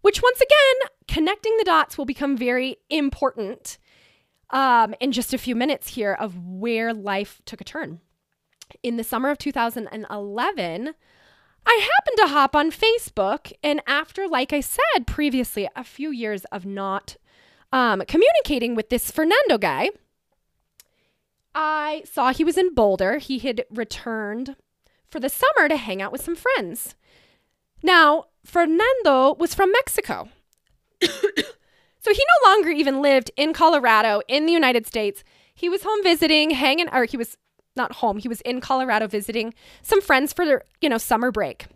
[0.01, 3.79] which once again, connecting the dots will become very important
[4.51, 8.01] um, in just a few minutes here of where life took a turn
[8.83, 10.95] in the summer of 2011,
[11.67, 13.53] I happened to hop on Facebook.
[13.63, 17.17] And after, like I said previously, a few years of not
[17.73, 19.91] um, communicating with this Fernando guy,
[21.55, 23.19] I saw he was in Boulder.
[23.19, 24.57] He had returned
[25.09, 26.95] for the summer to hang out with some friends.
[27.83, 30.29] Now, Fernando was from Mexico.
[31.03, 31.11] so
[32.13, 35.25] he no longer even lived in Colorado in the United States.
[35.55, 37.37] He was home visiting, hanging, or he was
[37.77, 38.19] not home.
[38.19, 41.67] He was in Colorado visiting some friends for their, you know, summer break.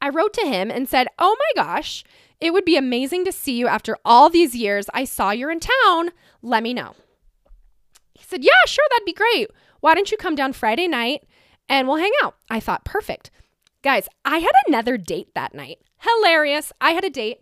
[0.00, 2.04] I wrote to him and said, "Oh my gosh,
[2.40, 4.86] it would be amazing to see you after all these years.
[4.94, 6.10] I saw you're in town.
[6.42, 6.94] Let me know."
[8.14, 9.50] He said, "Yeah, sure, that'd be great.
[9.80, 11.24] Why don't you come down Friday night
[11.68, 13.30] and we'll hang out?" I thought, "Perfect."
[13.82, 15.78] Guys, I had another date that night.
[15.98, 16.72] Hilarious.
[16.80, 17.40] I had a date.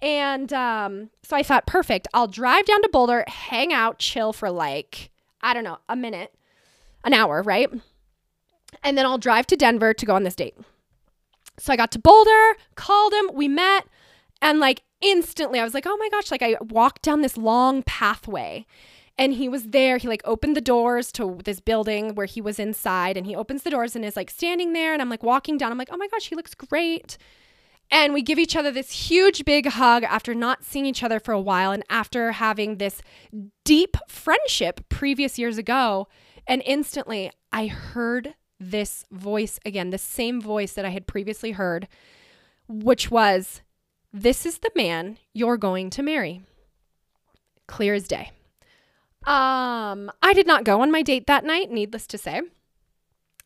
[0.00, 2.06] And um, so I thought, perfect.
[2.14, 6.32] I'll drive down to Boulder, hang out, chill for like, I don't know, a minute
[7.08, 7.68] an hour, right?
[8.84, 10.54] And then I'll drive to Denver to go on this date.
[11.58, 13.86] So I got to Boulder, called him, we met,
[14.40, 17.82] and like instantly I was like, oh my gosh, like I walked down this long
[17.82, 18.66] pathway
[19.16, 19.96] and he was there.
[19.96, 23.62] He like opened the doors to this building where he was inside and he opens
[23.62, 25.72] the doors and is like standing there and I'm like walking down.
[25.72, 27.18] I'm like, oh my gosh, he looks great.
[27.90, 31.32] And we give each other this huge big hug after not seeing each other for
[31.32, 33.00] a while and after having this
[33.64, 36.06] deep friendship previous years ago.
[36.48, 41.86] And instantly, I heard this voice again, the same voice that I had previously heard,
[42.66, 43.60] which was,
[44.12, 46.42] This is the man you're going to marry.
[47.66, 48.32] Clear as day.
[49.26, 52.40] Um, I did not go on my date that night, needless to say.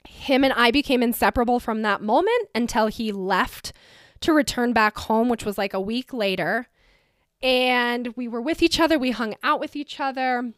[0.09, 3.73] Him and I became inseparable from that moment until he left
[4.21, 6.69] to return back home, which was like a week later.
[7.43, 10.53] And we were with each other, we hung out with each other.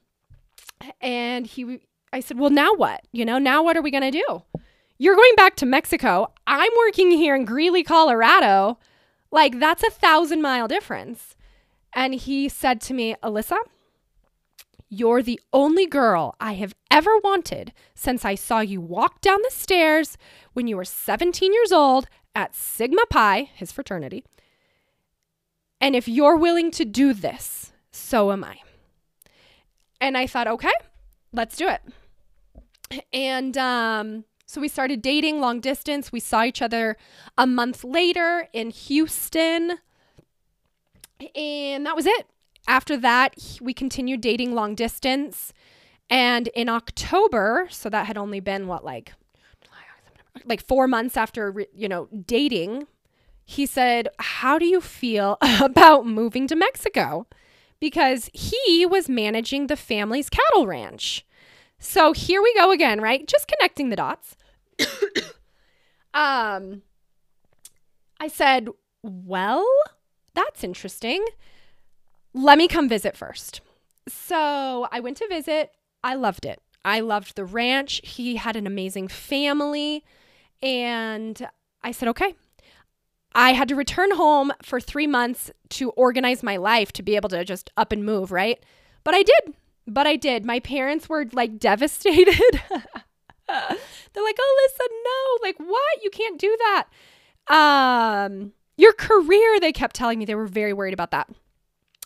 [1.01, 1.81] And he
[2.15, 3.03] I said, well, now what?
[3.11, 4.43] You know, now what are we going to do?
[4.99, 6.33] You're going back to Mexico.
[6.47, 8.79] I'm working here in Greeley, Colorado.
[9.33, 11.35] Like, that's a thousand mile difference.
[11.93, 13.57] And he said to me, Alyssa,
[14.89, 19.51] you're the only girl I have ever wanted since I saw you walk down the
[19.51, 20.17] stairs
[20.53, 24.25] when you were 17 years old at Sigma Pi, his fraternity.
[25.81, 28.61] And if you're willing to do this, so am I.
[30.01, 30.73] And I thought, okay,
[31.33, 31.81] let's do it.
[33.13, 36.13] And um, so we started dating long distance.
[36.13, 36.97] We saw each other
[37.37, 39.79] a month later in Houston.
[41.35, 42.27] And that was it.
[42.69, 45.53] after that, we continued dating long distance.
[46.11, 49.13] And in October, so that had only been what, like,
[50.45, 52.87] like four months after, you know, dating,
[53.45, 57.27] he said, How do you feel about moving to Mexico?
[57.81, 61.25] Because he was managing the family's cattle ranch.
[61.85, 63.27] So here we go again, right?
[63.27, 64.37] Just connecting the dots.
[66.15, 66.83] um,
[68.19, 68.69] I said,
[69.03, 69.67] Well,
[70.35, 71.25] that's interesting.
[72.33, 73.61] Let me come visit first.
[74.09, 75.73] So I went to visit.
[76.03, 76.61] I loved it.
[76.85, 78.01] I loved the ranch.
[78.03, 80.05] He had an amazing family.
[80.63, 81.49] And
[81.83, 82.35] I said, okay.
[83.35, 87.29] I had to return home for three months to organize my life to be able
[87.31, 88.63] to just up and move, right?
[89.03, 89.55] But I did.
[89.87, 90.45] But I did.
[90.45, 92.35] My parents were like devastated.
[93.49, 96.03] They're like, oh, listen, no, like what?
[96.03, 96.87] You can't do that.
[97.49, 101.29] Um, your career, they kept telling me they were very worried about that.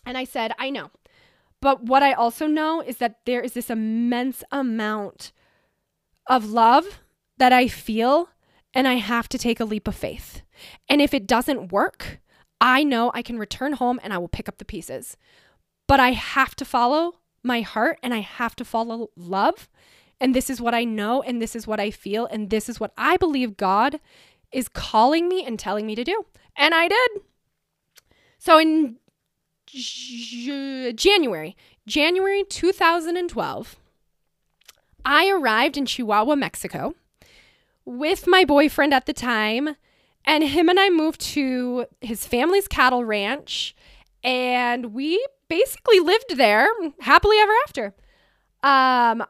[0.04, 0.90] And I said, I know.
[1.60, 5.32] But what I also know is that there is this immense amount
[6.26, 7.00] of love
[7.38, 8.28] that I feel,
[8.74, 10.42] and I have to take a leap of faith.
[10.88, 12.20] And if it doesn't work,
[12.60, 15.16] I know I can return home and I will pick up the pieces.
[15.86, 19.68] But I have to follow my heart and I have to follow love.
[20.20, 22.80] And this is what I know and this is what I feel and this is
[22.80, 24.00] what I believe God
[24.52, 26.26] is calling me and telling me to do.
[26.56, 27.10] And I did.
[28.38, 28.96] So in
[29.66, 33.76] J- January, January 2012,
[35.04, 36.94] I arrived in Chihuahua, Mexico
[37.84, 39.76] with my boyfriend at the time,
[40.24, 43.74] and him and I moved to his family's cattle ranch,
[44.22, 46.68] and we basically lived there
[47.00, 47.94] happily ever after.
[48.62, 49.24] Um,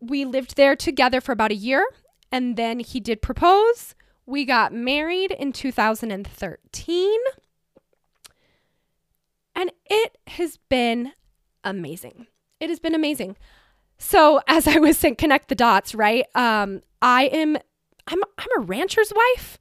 [0.00, 1.86] we lived there together for about a year,
[2.30, 3.94] and then he did propose.
[4.26, 7.20] We got married in 2013.
[9.56, 11.12] And it has been
[11.62, 12.26] amazing.
[12.60, 13.36] It has been amazing.
[13.98, 16.24] So, as I was saying, connect the dots, right?
[16.34, 17.56] Um, I am,
[18.06, 19.58] I'm, I'm a rancher's wife.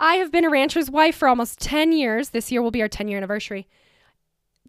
[0.00, 2.30] I have been a rancher's wife for almost 10 years.
[2.30, 3.68] This year will be our 10 year anniversary.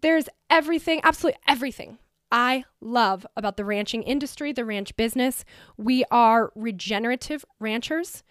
[0.04, 1.96] There's everything, absolutely everything
[2.30, 5.46] I love about the ranching industry, the ranch business.
[5.78, 8.22] We are regenerative ranchers,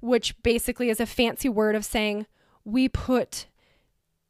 [0.00, 2.26] which basically is a fancy word of saying
[2.64, 3.46] we put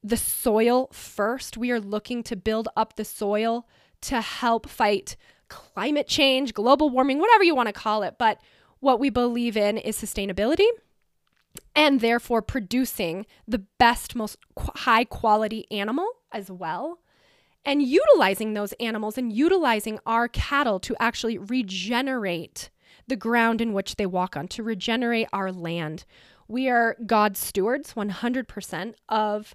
[0.04, 1.56] the soil first.
[1.56, 3.66] We are looking to build up the soil
[4.02, 5.16] to help fight
[5.48, 8.16] climate change, global warming, whatever you want to call it.
[8.18, 8.42] But
[8.80, 10.68] what we believe in is sustainability
[11.74, 17.00] and therefore producing the best, most high quality animal as well.
[17.64, 22.70] And utilizing those animals and utilizing our cattle to actually regenerate
[23.06, 26.04] the ground in which they walk on, to regenerate our land.
[26.48, 29.54] We are God's stewards 100% of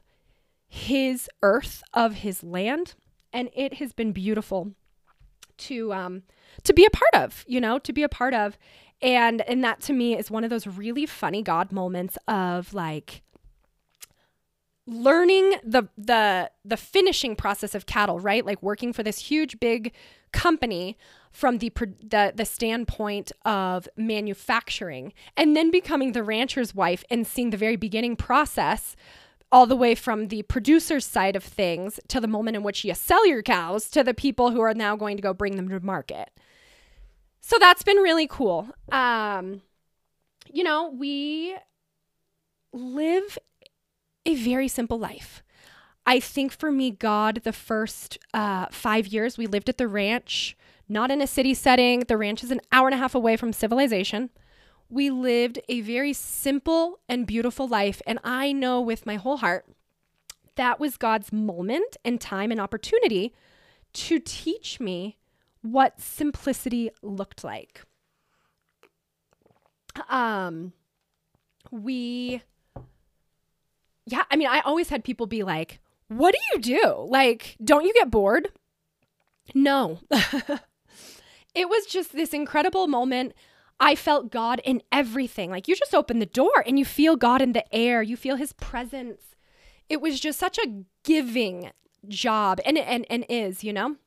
[0.67, 2.95] his earth, of his land,
[3.33, 4.73] and it has been beautiful
[5.57, 6.23] to um
[6.63, 8.57] to be a part of, you know, to be a part of.
[9.01, 13.21] And and that to me is one of those really funny God moments of like
[14.87, 18.45] learning the the the finishing process of cattle, right?
[18.45, 19.93] Like working for this huge big
[20.31, 20.97] company
[21.31, 21.71] from the
[22.01, 27.75] the the standpoint of manufacturing and then becoming the rancher's wife and seeing the very
[27.75, 28.95] beginning process
[29.51, 32.93] all the way from the producer's side of things to the moment in which you
[32.93, 35.79] sell your cows to the people who are now going to go bring them to
[35.79, 36.29] market.
[37.41, 38.67] So that's been really cool.
[38.91, 39.61] Um,
[40.51, 41.55] you know, we
[42.73, 43.37] live
[44.25, 45.43] a very simple life.
[46.05, 50.55] I think for me, God, the first uh, five years we lived at the ranch,
[50.87, 52.01] not in a city setting.
[52.01, 54.29] The ranch is an hour and a half away from civilization
[54.89, 58.01] we lived a very simple and beautiful life.
[58.05, 59.65] And I know with my whole heart
[60.55, 63.33] that was God's moment and time and opportunity
[63.93, 65.17] to teach me
[65.61, 67.81] what simplicity looked like.
[70.09, 70.73] Um,
[71.71, 72.41] we,
[74.05, 77.07] yeah, I mean, I always had people be like, What do you do?
[77.09, 78.49] Like, don't you get bored?
[79.53, 79.99] No.
[81.55, 83.33] it was just this incredible moment
[83.79, 85.51] I felt God in everything.
[85.51, 88.37] Like you just open the door and you feel God in the air, you feel
[88.37, 89.21] his presence.
[89.89, 91.71] It was just such a giving
[92.07, 93.97] job and and and is, you know.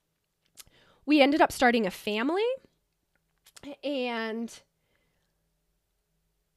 [1.06, 2.44] We ended up starting a family
[3.82, 4.60] and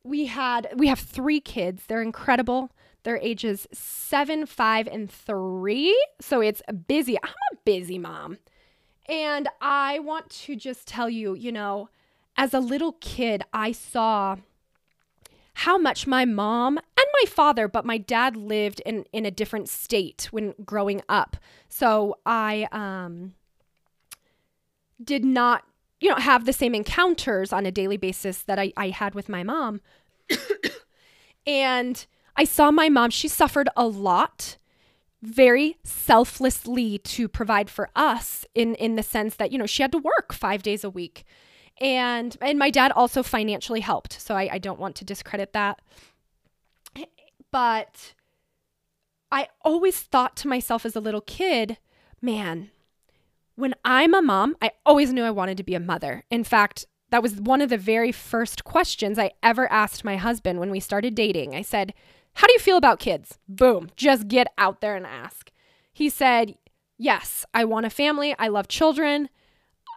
[0.03, 1.83] we had we have 3 kids.
[1.87, 2.71] They're incredible.
[3.03, 6.07] They're ages 7, 5 and 3.
[6.19, 7.17] So it's busy.
[7.17, 8.37] I'm a busy mom.
[9.07, 11.89] And I want to just tell you, you know,
[12.37, 14.37] as a little kid, I saw
[15.53, 19.69] how much my mom and my father, but my dad lived in in a different
[19.69, 21.37] state when growing up.
[21.67, 23.33] So I um
[25.03, 25.63] did not,
[25.99, 29.29] you know, have the same encounters on a daily basis that I, I had with
[29.29, 29.81] my mom.
[31.47, 32.05] and
[32.41, 34.57] I saw my mom, she suffered a lot
[35.21, 39.91] very selflessly to provide for us in in the sense that you know she had
[39.91, 41.23] to work five days a week.
[41.79, 45.83] And and my dad also financially helped so I, I don't want to discredit that.
[47.51, 48.15] But
[49.31, 51.77] i always thought to myself as a little kid
[52.21, 52.69] man
[53.55, 56.23] when i'm a mom i always knew i wanted to be a mother.
[56.31, 60.59] In fact that was one of the very first questions i ever asked my husband
[60.59, 61.93] when we started dating i said
[62.33, 63.39] how do you feel about kids?
[63.47, 65.51] Boom, just get out there and ask.
[65.93, 66.55] He said,
[66.97, 68.35] Yes, I want a family.
[68.37, 69.29] I love children.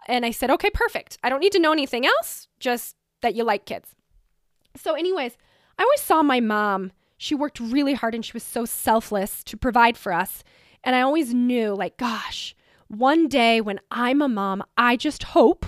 [0.07, 1.17] And I said, Okay, perfect.
[1.23, 3.95] I don't need to know anything else, just that you like kids.
[4.75, 5.37] So, anyways,
[5.79, 6.91] I always saw my mom.
[7.17, 10.43] She worked really hard and she was so selfless to provide for us.
[10.83, 12.55] And I always knew, like, gosh,
[12.87, 15.65] one day when I'm a mom, I just hope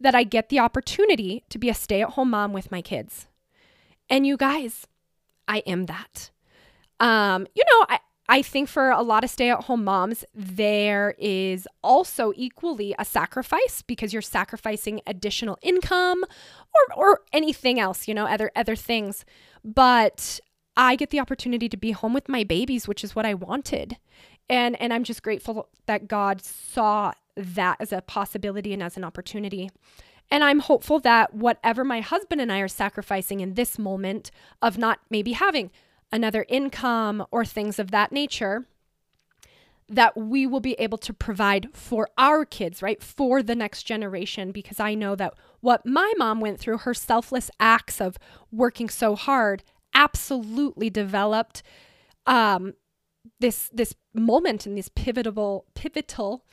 [0.00, 3.26] that I get the opportunity to be a stay at home mom with my kids.
[4.08, 4.86] And you guys,
[5.46, 6.30] I am that.
[7.00, 11.14] Um, you know, I, I think for a lot of stay at home moms, there
[11.18, 18.14] is also equally a sacrifice because you're sacrificing additional income or, or anything else, you
[18.14, 19.24] know, other, other things.
[19.64, 20.40] But
[20.76, 23.96] I get the opportunity to be home with my babies, which is what I wanted.
[24.50, 29.04] And, and I'm just grateful that God saw that as a possibility and as an
[29.04, 29.70] opportunity.
[30.30, 34.30] And I'm hopeful that whatever my husband and I are sacrificing in this moment
[34.60, 35.70] of not maybe having
[36.12, 38.66] another income or things of that nature,
[39.88, 43.02] that we will be able to provide for our kids, right?
[43.02, 44.52] For the next generation.
[44.52, 48.18] Because I know that what my mom went through, her selfless acts of
[48.52, 49.62] working so hard,
[49.94, 51.62] absolutely developed
[52.26, 52.74] um,
[53.40, 56.44] this this moment and these pivotal pivotal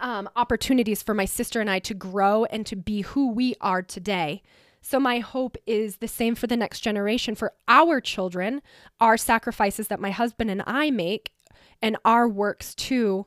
[0.00, 3.82] um, opportunities for my sister and I to grow and to be who we are
[3.82, 4.42] today.
[4.80, 8.62] So, my hope is the same for the next generation, for our children,
[9.00, 11.32] our sacrifices that my husband and I make,
[11.82, 13.24] and our works too,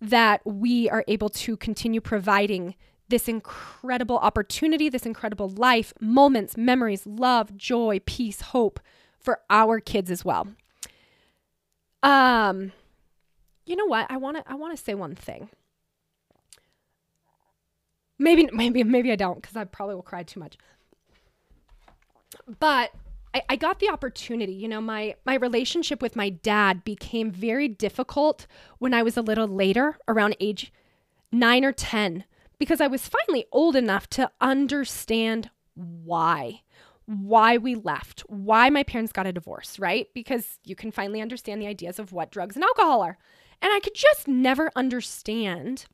[0.00, 2.74] that we are able to continue providing
[3.08, 8.80] this incredible opportunity, this incredible life, moments, memories, love, joy, peace, hope
[9.18, 10.48] for our kids as well.
[12.02, 12.72] Um,
[13.64, 14.10] you know what?
[14.10, 15.50] I want to I want to say one thing.
[18.18, 20.56] Maybe, maybe, maybe I don't because I probably will cry too much.
[22.58, 22.92] But
[23.34, 24.52] I, I got the opportunity.
[24.52, 28.46] You know, my my relationship with my dad became very difficult
[28.78, 30.72] when I was a little later, around age
[31.32, 32.24] nine or ten,
[32.58, 36.62] because I was finally old enough to understand why
[37.06, 40.08] why we left, why my parents got a divorce, right?
[40.12, 43.16] Because you can finally understand the ideas of what drugs and alcohol are.
[43.62, 45.86] And I could just never understand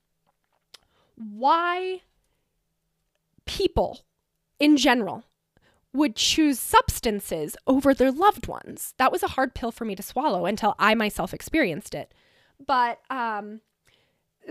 [1.17, 2.01] why
[3.47, 4.01] people
[4.59, 5.25] in general
[5.93, 8.95] would choose substances over their loved ones.
[8.99, 12.15] That was a hard pill for me to swallow until I myself experienced it.
[12.65, 13.61] But um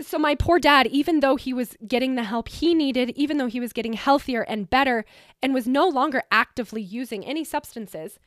[0.00, 3.46] so my poor dad even though he was getting the help he needed, even though
[3.46, 5.04] he was getting healthier and better
[5.42, 8.18] and was no longer actively using any substances,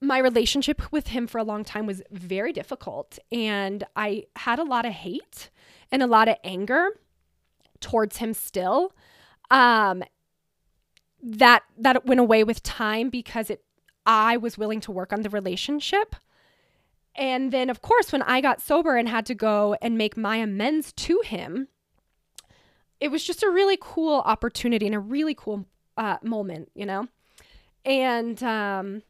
[0.00, 4.64] my relationship with him for a long time was very difficult and I had a
[4.64, 5.50] lot of hate
[5.90, 6.90] and a lot of anger
[7.80, 8.92] towards him still
[9.50, 10.02] um,
[11.22, 13.62] that that went away with time because it
[14.06, 16.16] I was willing to work on the relationship.
[17.14, 20.36] And then of course when I got sober and had to go and make my
[20.36, 21.68] amends to him,
[23.00, 27.08] it was just a really cool opportunity and a really cool uh, moment, you know?
[27.84, 29.02] And um,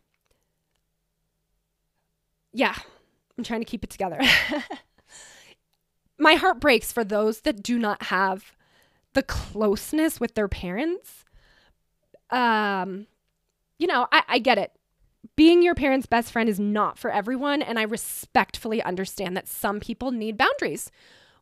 [2.53, 2.75] yeah,
[3.37, 4.21] I'm trying to keep it together.
[6.19, 8.53] my heart breaks for those that do not have
[9.15, 11.25] the closeness with their parents.
[12.31, 13.07] Um,
[13.79, 14.73] you know, I, I get it.
[15.37, 17.63] Being your parent's best friend is not for everyone.
[17.63, 20.91] And I respectfully understand that some people need boundaries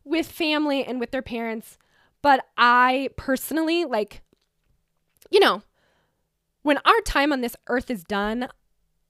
[0.03, 1.77] with family and with their parents.
[2.21, 4.21] But I personally, like,
[5.29, 5.61] you know,
[6.63, 8.47] when our time on this earth is done,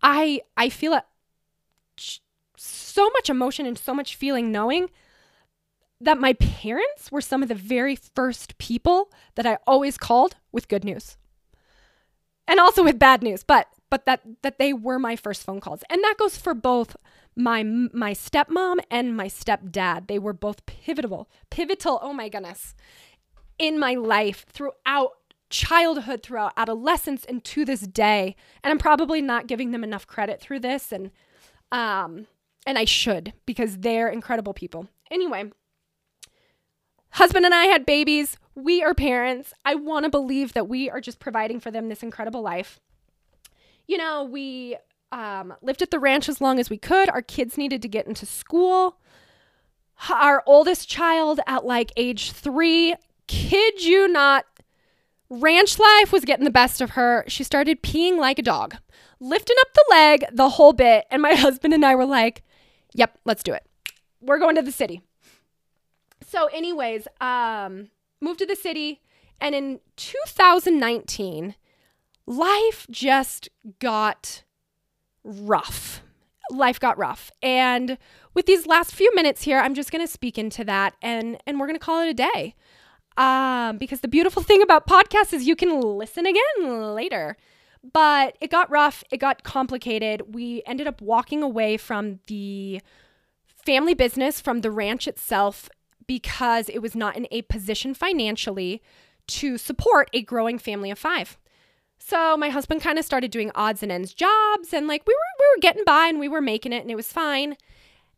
[0.02, 1.04] I I feel it
[2.58, 4.90] so much emotion and so much feeling knowing
[6.00, 10.68] that my parents were some of the very first people that I always called with
[10.68, 11.18] good news.
[12.48, 15.84] And also with bad news, but but that that they were my first phone calls.
[15.90, 16.96] And that goes for both
[17.36, 20.08] my my stepmom and my stepdad.
[20.08, 22.74] They were both pivotal, pivotal, oh my goodness,
[23.60, 25.12] in my life throughout
[25.50, 28.36] childhood, throughout adolescence, and to this day.
[28.64, 31.12] And I'm probably not giving them enough credit through this, and
[31.72, 32.28] um,
[32.66, 34.88] and I should because they're incredible people.
[35.12, 35.52] Anyway,
[37.18, 38.38] husband and I had babies.
[38.54, 39.52] We are parents.
[39.66, 42.80] I want to believe that we are just providing for them this incredible life.
[43.88, 44.78] You know, we
[45.12, 47.10] um, lived at the ranch as long as we could.
[47.10, 49.00] Our kids needed to get into school.
[50.10, 52.94] Our oldest child, at like age three,
[53.26, 54.46] kid you not,
[55.28, 57.24] ranch life was getting the best of her.
[57.28, 58.76] She started peeing like a dog,
[59.20, 61.06] lifting up the leg the whole bit.
[61.10, 62.44] And my husband and I were like,
[62.94, 63.66] yep, let's do it.
[64.22, 65.02] We're going to the city.
[66.28, 67.88] So, anyways, um,
[68.20, 69.02] moved to the city.
[69.40, 71.56] And in 2019,
[72.26, 73.48] life just
[73.80, 74.44] got
[75.24, 76.02] rough.
[76.52, 77.32] Life got rough.
[77.42, 77.98] And
[78.34, 81.60] with these last few minutes here, I'm just going to speak into that and and
[81.60, 82.56] we're going to call it a day.
[83.16, 87.38] Um, because the beautiful thing about podcasts is you can listen again later.
[87.94, 90.36] But it got rough, it got complicated.
[90.36, 92.82] We ended up walking away from the
[93.66, 95.70] family business, from the ranch itself,
[96.08, 98.82] because it was not in a position financially
[99.28, 101.38] to support a growing family of five.
[102.00, 105.18] So my husband kind of started doing odds and ends jobs and like we were
[105.40, 107.58] we were getting by and we were making it and it was fine.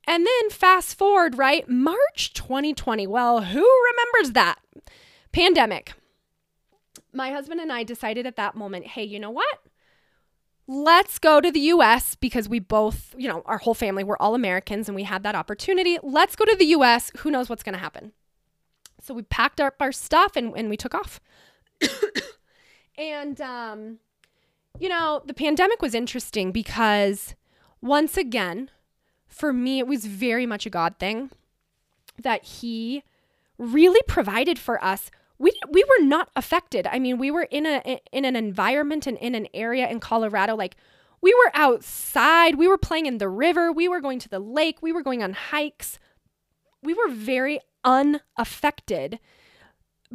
[0.08, 1.68] And then fast forward, right?
[1.70, 3.08] March 2020.
[3.08, 3.60] Well, who
[3.92, 4.60] remembers that?
[5.32, 5.94] Pandemic.
[7.14, 9.60] My husband and I decided at that moment, hey, you know what?
[10.72, 14.36] Let's go to the US because we both, you know, our whole family, we're all
[14.36, 15.98] Americans and we had that opportunity.
[16.04, 17.12] Let's go to the US.
[17.18, 18.12] Who knows what's going to happen?
[19.02, 21.20] So we packed up our stuff and, and we took off.
[23.00, 24.00] And, um,
[24.78, 27.34] you know, the pandemic was interesting because
[27.82, 28.70] once again,
[29.26, 31.32] for me, it was very much a God thing
[32.22, 33.04] that He
[33.58, 35.10] really provided for us.
[35.40, 36.86] We, we were not affected.
[36.86, 40.56] I mean, we were in a in an environment and in an area in Colorado
[40.56, 40.76] like
[41.22, 44.82] we were outside, we were playing in the river, we were going to the lake,
[44.82, 46.00] we were going on hikes.
[46.82, 49.20] We were very unaffected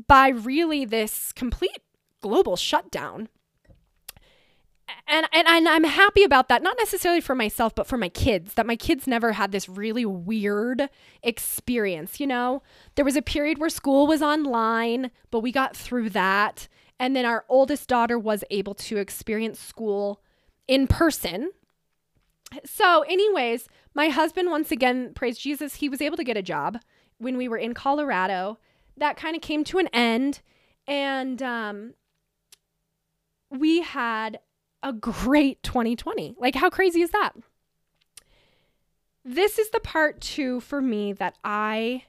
[0.06, 1.80] by really this complete
[2.20, 3.28] global shutdown.
[5.07, 8.66] And, and I'm happy about that, not necessarily for myself, but for my kids, that
[8.66, 10.91] my kids never had this really weird
[11.22, 12.62] experience, you know?
[12.95, 16.68] There was a period where school was online, but we got through that.
[16.99, 20.22] And then our oldest daughter was able to experience school
[20.68, 21.51] in person.
[22.64, 26.78] So, anyways, my husband, once again, praise Jesus, he was able to get a job
[27.18, 28.59] when we were in Colorado.
[28.97, 30.41] That kind of came to an end.
[30.87, 31.95] And um,
[33.51, 34.39] we had
[34.85, 36.37] a great 2020.
[36.39, 37.32] Like, how crazy is that?
[39.24, 42.05] This is the part two for me that I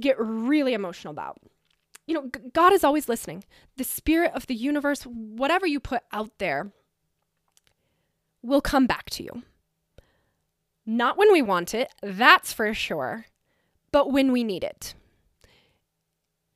[0.00, 1.38] get really emotional about.
[2.06, 3.44] You know, God is always listening.
[3.76, 6.72] The spirit of the universe, whatever you put out there,
[8.42, 9.42] will come back to you.
[10.86, 13.26] Not when we want it, that's for sure,
[13.92, 14.94] but when we need it.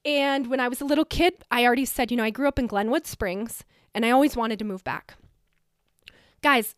[0.04, 2.58] And when I was a little kid, I already said, you know, I grew up
[2.58, 5.14] in Glenwood Springs and I always wanted to move back.
[6.42, 6.74] Guys,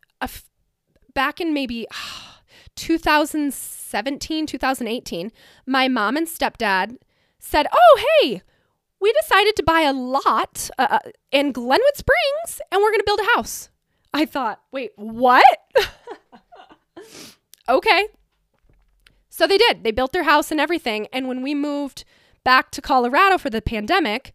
[1.15, 2.37] back in maybe uh,
[2.77, 5.33] 2017, 2018,
[5.67, 6.99] my mom and stepdad
[7.39, 8.43] said, oh, hey,
[9.01, 13.05] we decided to buy a lot uh, uh in Glenwood Springs and we're going to
[13.07, 13.71] build a house.
[14.13, 15.45] I thought, wait, what?
[17.69, 18.09] okay.
[19.29, 19.85] So they did.
[19.85, 21.09] They built their house and everything.
[21.13, 22.05] And when we moved
[22.43, 24.33] back to Colorado for the pandemic,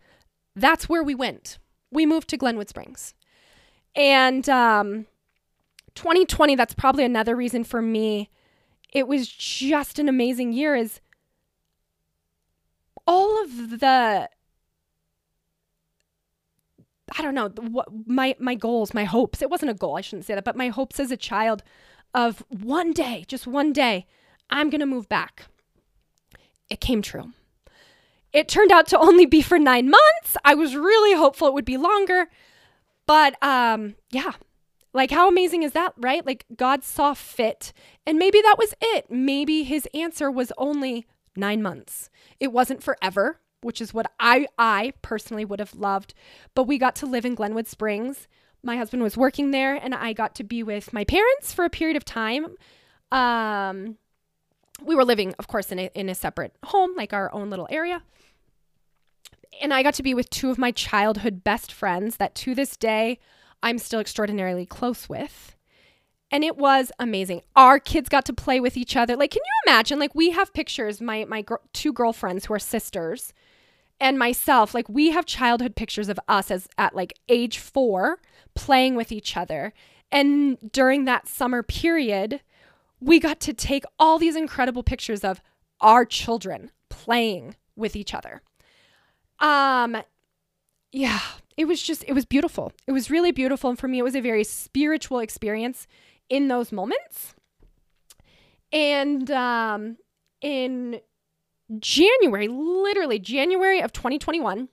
[0.55, 1.57] that's where we went.
[1.91, 3.13] We moved to Glenwood Springs.
[3.95, 5.05] And um,
[5.95, 8.29] 2020, that's probably another reason for me.
[8.93, 10.99] It was just an amazing year, is
[13.07, 14.29] all of the
[17.17, 19.41] I don't know what my my goals, my hopes.
[19.41, 21.63] It wasn't a goal, I shouldn't say that, but my hopes as a child
[22.13, 24.05] of one day, just one day,
[24.49, 25.45] I'm going to move back.
[26.69, 27.33] It came true.
[28.33, 30.37] It turned out to only be for nine months.
[30.45, 32.27] I was really hopeful it would be longer.
[33.05, 34.33] But um, yeah,
[34.93, 36.25] like how amazing is that, right?
[36.25, 37.73] Like God saw fit.
[38.05, 39.09] And maybe that was it.
[39.09, 41.05] Maybe his answer was only
[41.35, 42.09] nine months.
[42.39, 46.13] It wasn't forever, which is what I, I personally would have loved.
[46.55, 48.27] But we got to live in Glenwood Springs.
[48.63, 51.69] My husband was working there, and I got to be with my parents for a
[51.69, 52.55] period of time.
[53.11, 53.97] Um,
[54.83, 57.67] we were living, of course, in a, in a separate home, like our own little
[57.69, 58.01] area
[59.61, 62.77] and I got to be with two of my childhood best friends that to this
[62.77, 63.19] day
[63.63, 65.55] I'm still extraordinarily close with.
[66.31, 67.41] And it was amazing.
[67.55, 69.15] Our kids got to play with each other.
[69.15, 69.99] Like, can you imagine?
[69.99, 73.33] Like, we have pictures, my, my gr- two girlfriends who are sisters,
[73.99, 78.17] and myself, like we have childhood pictures of us as at like age 4
[78.55, 79.73] playing with each other.
[80.11, 82.41] And during that summer period,
[83.01, 85.41] we got to take all these incredible pictures of
[85.81, 88.41] our children playing with each other.
[89.39, 89.97] Um
[90.91, 91.21] yeah,
[91.57, 92.71] it was just it was beautiful.
[92.85, 95.87] It was really beautiful and for me it was a very spiritual experience
[96.29, 97.33] in those moments.
[98.71, 99.97] And um
[100.41, 101.01] in
[101.79, 104.67] January, literally January of 2021,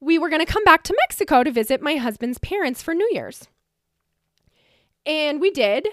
[0.00, 3.08] we were going to come back to Mexico to visit my husband's parents for New
[3.12, 3.48] Year's.
[5.06, 5.88] And we did.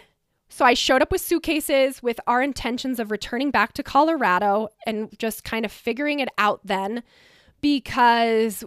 [0.50, 5.10] So I showed up with suitcases with our intentions of returning back to Colorado and
[5.20, 7.04] just kind of figuring it out then
[7.62, 8.64] because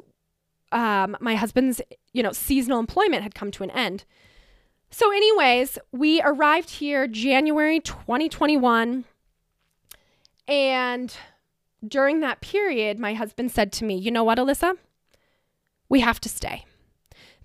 [0.72, 1.81] um, my husband's,
[2.12, 4.05] you know, seasonal employment had come to an end.
[4.91, 9.05] So, anyways, we arrived here January 2021.
[10.49, 11.16] And
[11.87, 14.76] during that period, my husband said to me, You know what, Alyssa?
[15.89, 16.66] We have to stay.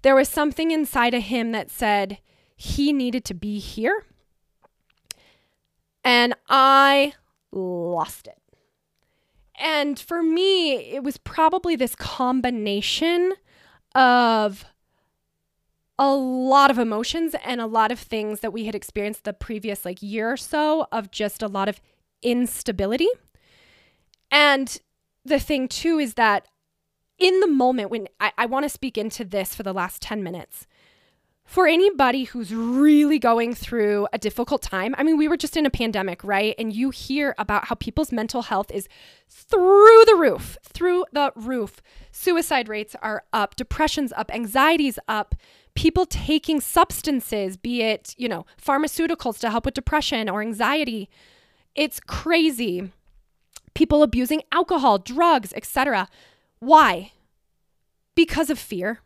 [0.01, 2.19] There was something inside of him that said
[2.55, 4.05] he needed to be here.
[6.05, 7.13] And I
[7.51, 8.39] lost it.
[9.57, 13.33] And for me, it was probably this combination
[13.95, 14.65] of
[15.97, 19.85] a lot of emotions and a lot of things that we had experienced the previous
[19.85, 21.79] like year or so of just a lot of
[22.21, 23.07] instability.
[24.29, 24.77] And
[25.23, 26.47] the thing too is that
[27.17, 30.21] in the moment when I, I want to speak into this for the last 10
[30.21, 30.67] minutes,
[31.45, 35.65] for anybody who's really going through a difficult time, I mean, we were just in
[35.65, 36.55] a pandemic, right?
[36.57, 38.87] And you hear about how people's mental health is
[39.29, 41.81] through the roof, through the roof.
[42.11, 45.35] Suicide rates are up, depression's up, anxiety's up,
[45.75, 51.09] people taking substances, be it, you know, pharmaceuticals to help with depression or anxiety.
[51.75, 52.91] It's crazy.
[53.75, 56.07] People abusing alcohol, drugs, etc.
[56.59, 57.11] Why?
[58.15, 59.01] Because of fear.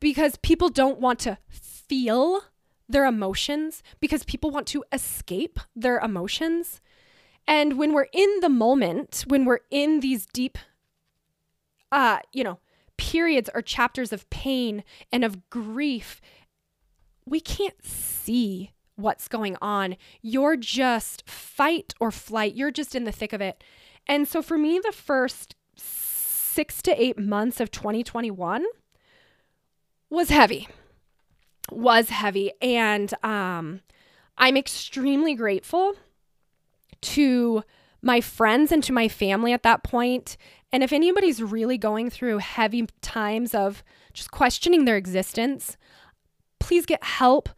[0.00, 2.42] Because people don't want to feel
[2.88, 6.80] their emotions, because people want to escape their emotions.
[7.48, 10.58] And when we're in the moment, when we're in these deep,
[11.90, 12.58] uh, you know,
[12.96, 16.20] periods or chapters of pain and of grief,
[17.24, 19.96] we can't see what's going on.
[20.22, 22.54] You're just fight or flight.
[22.54, 23.62] You're just in the thick of it.
[24.06, 28.64] And so for me, the first six to eight months of 2021
[30.10, 30.68] was heavy,
[31.70, 32.52] was heavy.
[32.60, 33.80] And um,
[34.38, 35.94] I'm extremely grateful
[37.02, 37.62] to
[38.02, 40.36] my friends and to my family at that point.
[40.72, 43.82] And if anybody's really going through heavy times of
[44.12, 45.76] just questioning their existence,
[46.60, 47.48] please get help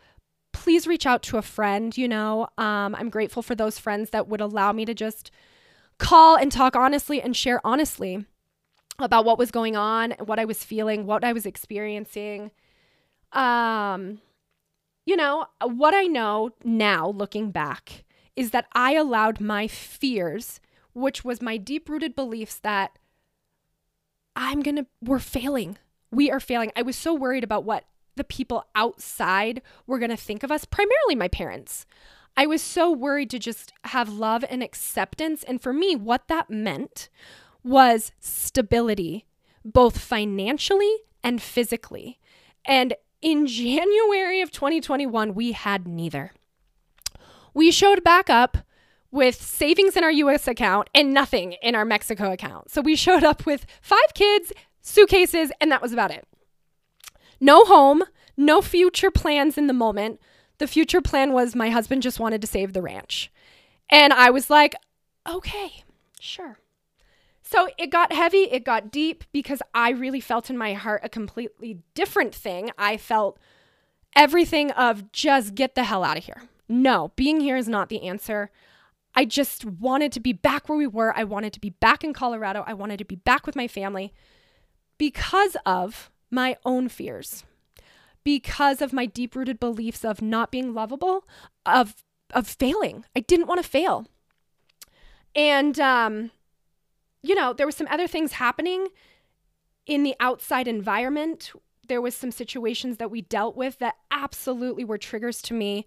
[0.58, 1.96] please reach out to a friend.
[1.96, 5.30] You know, um, I'm grateful for those friends that would allow me to just
[5.98, 8.24] call and talk honestly and share honestly
[8.98, 12.50] about what was going on, what I was feeling, what I was experiencing.
[13.32, 14.20] Um,
[15.06, 18.04] you know, what I know now looking back
[18.36, 20.60] is that I allowed my fears,
[20.92, 22.98] which was my deep rooted beliefs that
[24.36, 25.78] I'm going to, we're failing.
[26.10, 26.72] We are failing.
[26.76, 27.84] I was so worried about what
[28.16, 31.86] the people outside were going to think of us, primarily my parents.
[32.36, 35.42] I was so worried to just have love and acceptance.
[35.42, 37.08] And for me, what that meant
[37.64, 39.26] was stability,
[39.64, 42.18] both financially and physically.
[42.64, 46.32] And in January of 2021, we had neither.
[47.54, 48.58] We showed back up
[49.10, 52.70] with savings in our US account and nothing in our Mexico account.
[52.70, 56.26] So we showed up with five kids, suitcases, and that was about it
[57.40, 58.02] no home,
[58.36, 60.20] no future plans in the moment.
[60.58, 63.30] The future plan was my husband just wanted to save the ranch.
[63.88, 64.74] And I was like,
[65.28, 65.84] okay,
[66.20, 66.58] sure.
[67.50, 71.08] So it got heavy, it got deep because I really felt in my heart a
[71.08, 72.70] completely different thing.
[72.76, 73.38] I felt
[74.14, 76.42] everything of just get the hell out of here.
[76.68, 78.50] No, being here is not the answer.
[79.14, 81.16] I just wanted to be back where we were.
[81.16, 82.64] I wanted to be back in Colorado.
[82.66, 84.12] I wanted to be back with my family
[84.98, 87.44] because of my own fears
[88.24, 91.24] because of my deep rooted beliefs of not being lovable,
[91.64, 93.06] of of failing.
[93.16, 94.06] I didn't want to fail.
[95.34, 96.30] And um,
[97.22, 98.88] you know, there were some other things happening
[99.86, 101.52] in the outside environment.
[101.88, 105.86] There was some situations that we dealt with that absolutely were triggers to me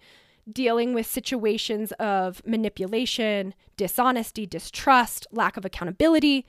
[0.51, 6.45] dealing with situations of manipulation, dishonesty, distrust, lack of accountability.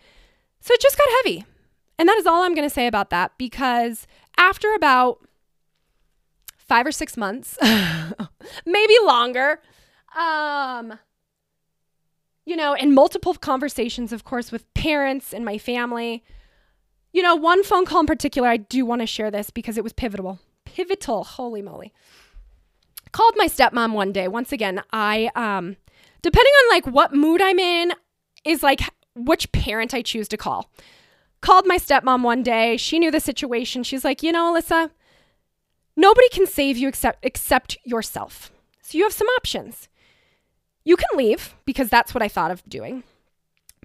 [0.60, 1.44] So it just got heavy.
[1.98, 4.06] And that is all I'm going to say about that because
[4.36, 5.18] after about
[6.56, 7.58] five or six months,
[8.66, 9.60] maybe longer,
[10.16, 10.98] um,
[12.44, 16.24] you know, in multiple conversations, of course, with parents and my family.
[17.12, 19.84] You know, one phone call in particular, I do want to share this because it
[19.84, 20.40] was pivotal.
[20.64, 21.92] Pivotal, holy moly.
[23.12, 24.26] Called my stepmom one day.
[24.26, 25.76] Once again, I, um,
[26.22, 27.92] depending on like what mood I'm in,
[28.44, 28.80] is like
[29.14, 30.70] which parent I choose to call.
[31.40, 32.76] Called my stepmom one day.
[32.76, 33.82] She knew the situation.
[33.82, 34.90] She's like, you know, Alyssa,
[35.96, 38.50] nobody can save you except except yourself.
[38.80, 39.88] So you have some options.
[40.84, 43.04] You can leave because that's what I thought of doing.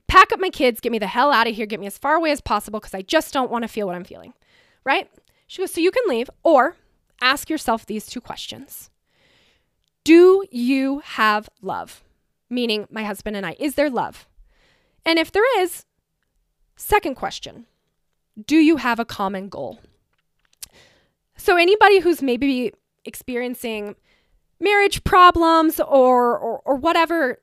[0.07, 2.15] Pack up my kids, get me the hell out of here, get me as far
[2.15, 4.33] away as possible because I just don't want to feel what I'm feeling.
[4.83, 5.09] Right?
[5.47, 6.75] She goes, So you can leave, or
[7.21, 8.89] ask yourself these two questions
[10.03, 12.03] Do you have love?
[12.49, 14.27] Meaning, my husband and I, is there love?
[15.05, 15.85] And if there is,
[16.75, 17.65] second question
[18.45, 19.79] Do you have a common goal?
[21.37, 22.73] So, anybody who's maybe
[23.05, 23.95] experiencing
[24.59, 27.39] marriage problems or, or, or whatever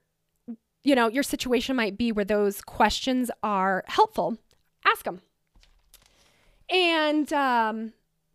[0.82, 4.36] you know your situation might be where those questions are helpful.
[4.84, 5.22] Ask them
[6.70, 7.92] and um,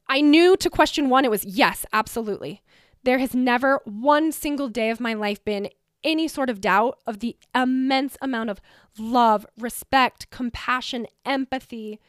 [0.08, 2.62] i knew to question one it was yes absolutely.
[3.04, 5.70] There has never one single day of my life been
[6.04, 8.60] any sort of doubt of the immense amount of
[8.98, 12.00] love respect compassion empathy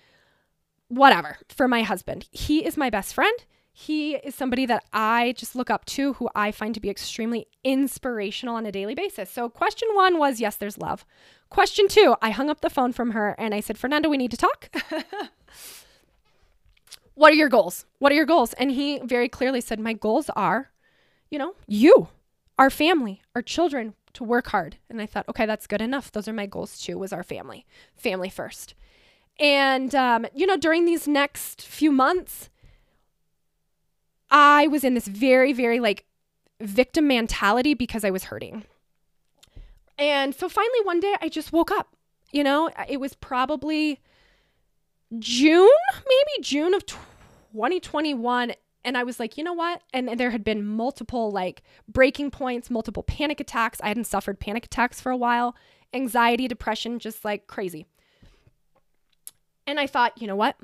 [0.89, 2.29] whatever for my husband.
[2.33, 3.39] He is my best friend
[3.81, 7.47] he is somebody that I just look up to, who I find to be extremely
[7.65, 9.31] inspirational on a daily basis.
[9.31, 11.07] So, question one was yes, there's love.
[11.49, 14.33] Question two, I hung up the phone from her and I said, Fernando, we need
[14.33, 14.71] to talk.
[17.15, 17.87] what are your goals?
[17.99, 18.53] What are your goals?
[18.55, 20.71] And he very clearly said, My goals are,
[21.31, 22.09] you know, you,
[22.59, 24.77] our family, our children, to work hard.
[24.91, 26.13] And I thought, okay, that's good enough.
[26.13, 27.65] Those are my goals too, was our family,
[27.97, 28.75] family first.
[29.39, 32.50] And, um, you know, during these next few months,
[34.31, 36.05] I was in this very, very like
[36.61, 38.65] victim mentality because I was hurting.
[39.99, 41.95] And so finally one day I just woke up.
[42.33, 44.01] You know, it was probably
[45.19, 48.53] June, maybe June of 2021
[48.85, 49.83] and I was like, you know what?
[49.93, 53.81] And, and, there had been multiple like breaking points, multiple panic attacks.
[53.83, 55.55] I hadn't suffered panic attacks for a while,
[55.93, 57.87] anxiety, depression, just like crazy.
[59.67, 60.57] And I thought, you know what?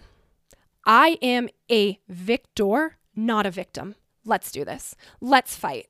[0.84, 3.96] I am a victor not a victim.
[4.24, 4.94] Let's do this.
[5.20, 5.88] Let's fight.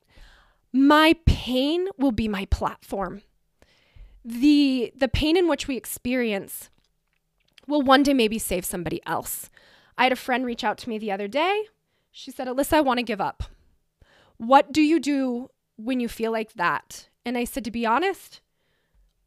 [0.73, 3.23] My pain will be my platform.
[4.25, 6.71] The the pain in which we experience
[7.67, 9.51] will one day maybe save somebody else.
[9.99, 11.65] I had a friend reach out to me the other day.
[12.11, 13.45] She said, "Alyssa, I want to give up.
[14.37, 18.41] What do you do when you feel like that?" And I said, "To be honest,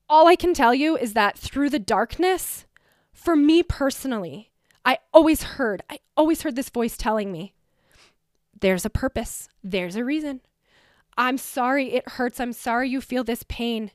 [0.09, 2.65] all I can tell you is that through the darkness,
[3.13, 4.51] for me personally,
[4.85, 7.53] I always heard, I always heard this voice telling me,
[8.61, 10.41] there's a purpose, there's a reason.
[11.17, 12.39] I'm sorry it hurts.
[12.39, 13.91] I'm sorry you feel this pain,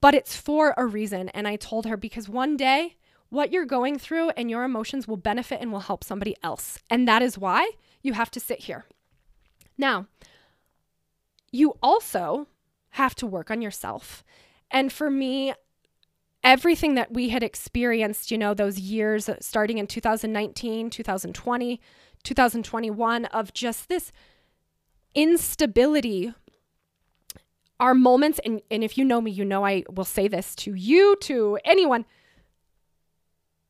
[0.00, 1.30] but it's for a reason.
[1.30, 2.96] And I told her because one day,
[3.30, 6.78] what you're going through and your emotions will benefit and will help somebody else.
[6.90, 7.70] And that is why
[8.02, 8.84] you have to sit here.
[9.78, 10.06] Now,
[11.50, 12.48] you also
[12.90, 14.22] have to work on yourself.
[14.70, 15.54] And for me,
[16.44, 21.80] everything that we had experienced, you know, those years uh, starting in 2019, 2020,
[22.24, 24.12] 2021 of just this
[25.14, 26.32] instability.
[27.80, 30.74] Are moments and, and if you know me you know i will say this to
[30.74, 32.04] you to anyone.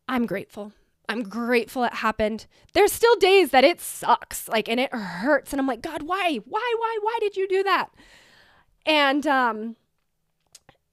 [0.06, 0.72] I'm grateful.
[1.08, 2.46] I'm grateful it happened.
[2.74, 6.40] There's still days that it sucks like and it hurts and i'm like god why?
[6.44, 7.88] Why why why did you do that?
[8.84, 9.76] And um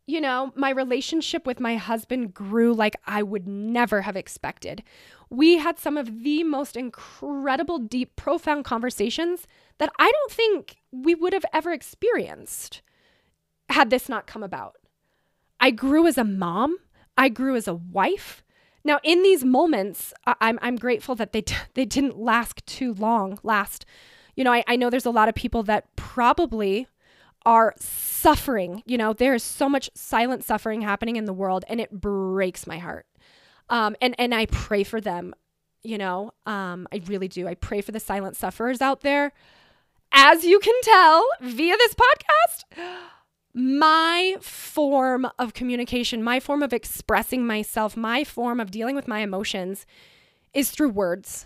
[0.10, 4.82] you know my relationship with my husband grew like i would never have expected
[5.30, 11.13] we had some of the most incredible, deep, profound conversations that I don't think we
[11.15, 12.82] would have ever experienced
[13.69, 14.75] had this not come about.
[15.59, 16.77] I grew as a mom,
[17.17, 18.43] I grew as a wife.
[18.84, 23.38] Now, in these moments, I'm, I'm grateful that they, t- they didn't last too long.
[23.43, 23.86] Last,
[24.36, 26.88] you know, I, I know there's a lot of people that probably
[27.45, 28.84] are suffering.
[28.86, 32.65] You know, there is so much silent suffering happening in the world, and it breaks
[32.65, 33.05] my heart.
[33.70, 35.34] Um, and and I pray for them.
[35.84, 37.47] You know, um, I really do.
[37.47, 39.32] I pray for the silent sufferers out there.
[40.11, 42.84] As you can tell via this podcast,
[43.53, 49.20] my form of communication, my form of expressing myself, my form of dealing with my
[49.20, 49.86] emotions
[50.53, 51.45] is through words.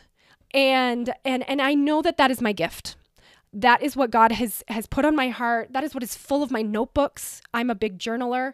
[0.54, 2.96] And and and I know that that is my gift.
[3.52, 5.74] That is what God has has put on my heart.
[5.74, 7.42] That is what is full of my notebooks.
[7.54, 8.54] I'm a big journaler.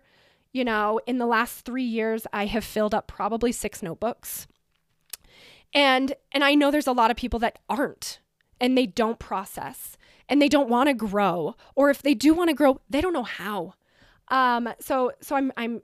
[0.52, 4.48] You know, in the last 3 years I have filled up probably 6 notebooks.
[5.74, 8.20] And and I know there's a lot of people that aren't
[8.60, 9.98] and they don't process
[10.28, 13.14] and they don't want to grow or if they do want to grow, they don't
[13.14, 13.74] know how.
[14.30, 15.82] Um, so so I'm I'm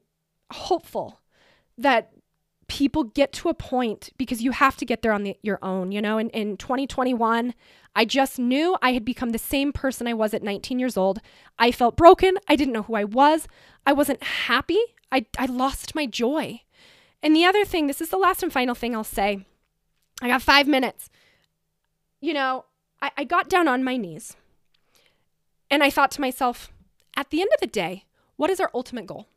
[0.51, 1.19] hopeful
[1.77, 2.11] that
[2.67, 5.91] people get to a point because you have to get there on the, your own,
[5.91, 6.17] you know.
[6.17, 7.53] In, in 2021,
[7.95, 11.19] I just knew I had become the same person I was at 19 years old.
[11.59, 12.37] I felt broken.
[12.47, 13.47] I didn't know who I was.
[13.85, 14.79] I wasn't happy.
[15.11, 16.61] I, I lost my joy.
[17.21, 19.45] And the other thing, this is the last and final thing I'll say.
[20.21, 21.09] I got five minutes.
[22.19, 22.65] You know,
[23.01, 24.35] I, I got down on my knees
[25.69, 26.71] and I thought to myself,
[27.15, 28.05] at the end of the day,
[28.35, 29.27] what is our ultimate goal?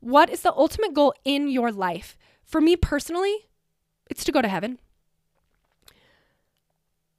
[0.00, 2.17] What is the ultimate goal in your life?
[2.48, 3.46] For me personally,
[4.08, 4.78] it's to go to heaven.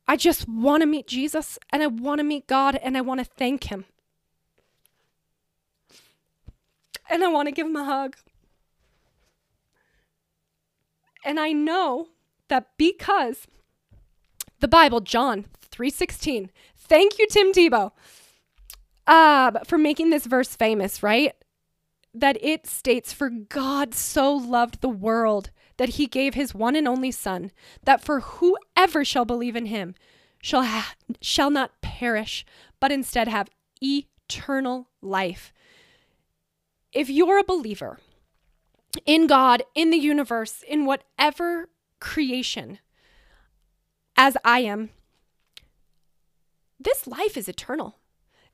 [0.07, 3.19] I just want to meet Jesus and I want to meet God and I want
[3.19, 3.85] to thank Him.
[7.07, 8.15] And I want to give Him a hug.
[11.23, 12.07] And I know
[12.47, 13.45] that because
[14.61, 16.49] the Bible, John 3:16.
[16.75, 17.91] Thank you, Tim Tebow,
[19.05, 21.35] uh, for making this verse famous, right?
[22.19, 26.87] That it states, For God so loved the world that he gave his one and
[26.87, 27.51] only Son,
[27.83, 29.95] that for whoever shall believe in him
[30.41, 32.45] shall, ha- shall not perish,
[32.79, 33.49] but instead have
[33.81, 35.53] eternal life.
[36.91, 37.99] If you're a believer
[39.05, 42.79] in God, in the universe, in whatever creation,
[44.17, 44.89] as I am,
[46.79, 47.95] this life is eternal.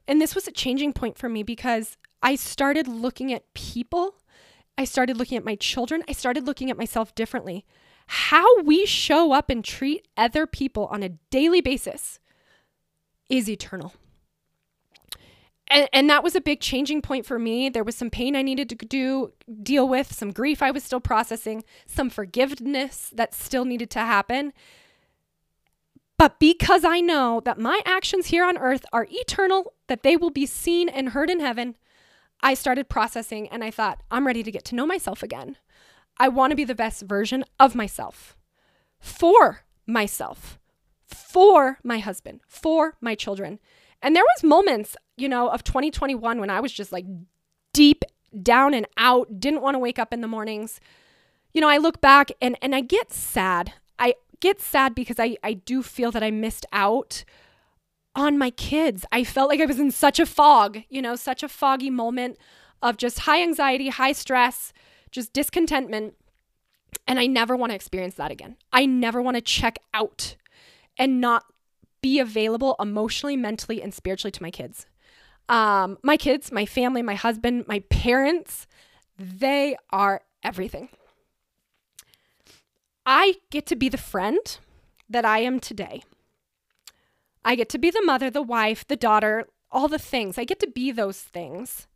[0.07, 4.15] And this was a changing point for me because I started looking at people.
[4.79, 6.03] I started looking at my children.
[6.09, 7.65] I started looking at myself differently.
[8.07, 12.19] How we show up and treat other people on a daily basis
[13.29, 13.93] is eternal.
[15.67, 17.69] And, and that was a big changing point for me.
[17.69, 20.99] There was some pain I needed to do, deal with, some grief I was still
[20.99, 24.51] processing, some forgiveness that still needed to happen.
[26.17, 30.31] But because I know that my actions here on earth are eternal, that they will
[30.31, 31.75] be seen and heard in heaven,
[32.41, 35.57] I started processing and I thought, I'm ready to get to know myself again.
[36.17, 38.37] I want to be the best version of myself
[38.99, 40.59] for myself,
[41.05, 43.59] for my husband, for my children.
[44.01, 47.05] And there was moments, you know, of 2021 when I was just like
[47.73, 48.03] deep
[48.41, 50.79] down and out, didn't want to wake up in the mornings.
[51.53, 53.73] You know, I look back and and I get sad.
[53.97, 57.23] I get sad because I I do feel that I missed out
[58.15, 59.05] on my kids.
[59.11, 62.37] I felt like I was in such a fog, you know, such a foggy moment
[62.81, 64.73] of just high anxiety, high stress,
[65.11, 66.15] just discontentment.
[67.07, 68.57] And I never want to experience that again.
[68.71, 70.35] I never want to check out
[70.97, 71.43] and not
[72.01, 74.85] be available emotionally, mentally, and spiritually to my kids.
[75.49, 78.67] Um, my kids, my family, my husband, my parents,
[79.17, 80.89] they are everything.
[83.05, 84.39] I get to be the friend
[85.09, 86.03] that I am today.
[87.45, 90.39] I get to be the mother, the wife, the daughter, all the things.
[90.39, 91.87] I get to be those things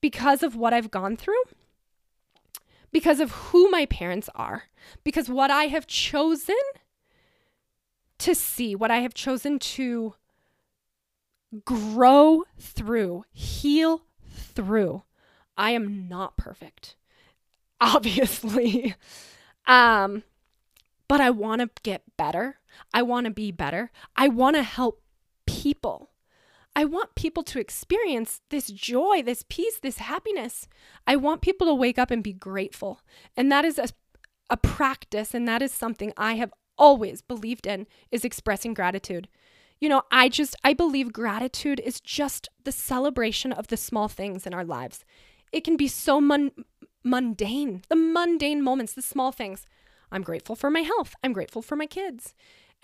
[0.00, 1.42] because of what I've gone through,
[2.90, 4.64] because of who my parents are,
[5.04, 6.56] because what I have chosen
[8.18, 10.14] to see, what I have chosen to
[11.64, 15.04] grow through, heal through.
[15.56, 16.96] I am not perfect,
[17.80, 18.96] obviously.
[19.66, 20.24] um,
[21.08, 22.58] but I want to get better.
[22.92, 23.90] I want to be better.
[24.16, 25.02] I want to help
[25.46, 26.10] people.
[26.76, 30.66] I want people to experience this joy, this peace, this happiness.
[31.06, 33.00] I want people to wake up and be grateful.
[33.36, 33.88] And that is a,
[34.50, 39.28] a practice, and that is something I have always believed in is expressing gratitude.
[39.80, 44.46] You know, I just I believe gratitude is just the celebration of the small things
[44.46, 45.04] in our lives.
[45.52, 46.64] It can be so mun-
[47.04, 49.66] mundane, the mundane moments, the small things.
[50.14, 51.14] I'm grateful for my health.
[51.24, 52.34] I'm grateful for my kids.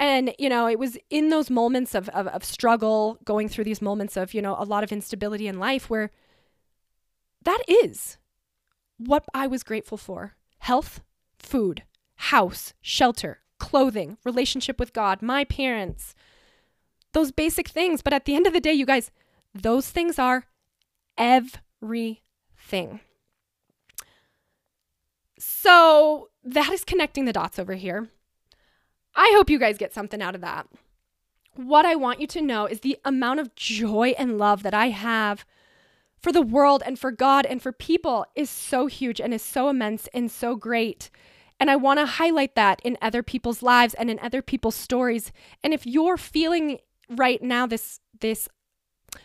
[0.00, 3.80] And, you know, it was in those moments of, of, of struggle, going through these
[3.80, 6.10] moments of, you know, a lot of instability in life where
[7.44, 8.18] that is
[8.98, 11.02] what I was grateful for health,
[11.38, 11.84] food,
[12.16, 16.14] house, shelter, clothing, relationship with God, my parents,
[17.12, 18.02] those basic things.
[18.02, 19.10] But at the end of the day, you guys,
[19.54, 20.46] those things are
[21.16, 23.00] everything.
[25.40, 28.08] So that is connecting the dots over here.
[29.16, 30.66] I hope you guys get something out of that.
[31.54, 34.90] What I want you to know is the amount of joy and love that I
[34.90, 35.44] have
[36.20, 39.68] for the world and for God and for people is so huge and is so
[39.68, 41.10] immense and so great.
[41.58, 45.32] And I want to highlight that in other people's lives and in other people's stories.
[45.64, 46.78] And if you're feeling
[47.08, 48.48] right now this this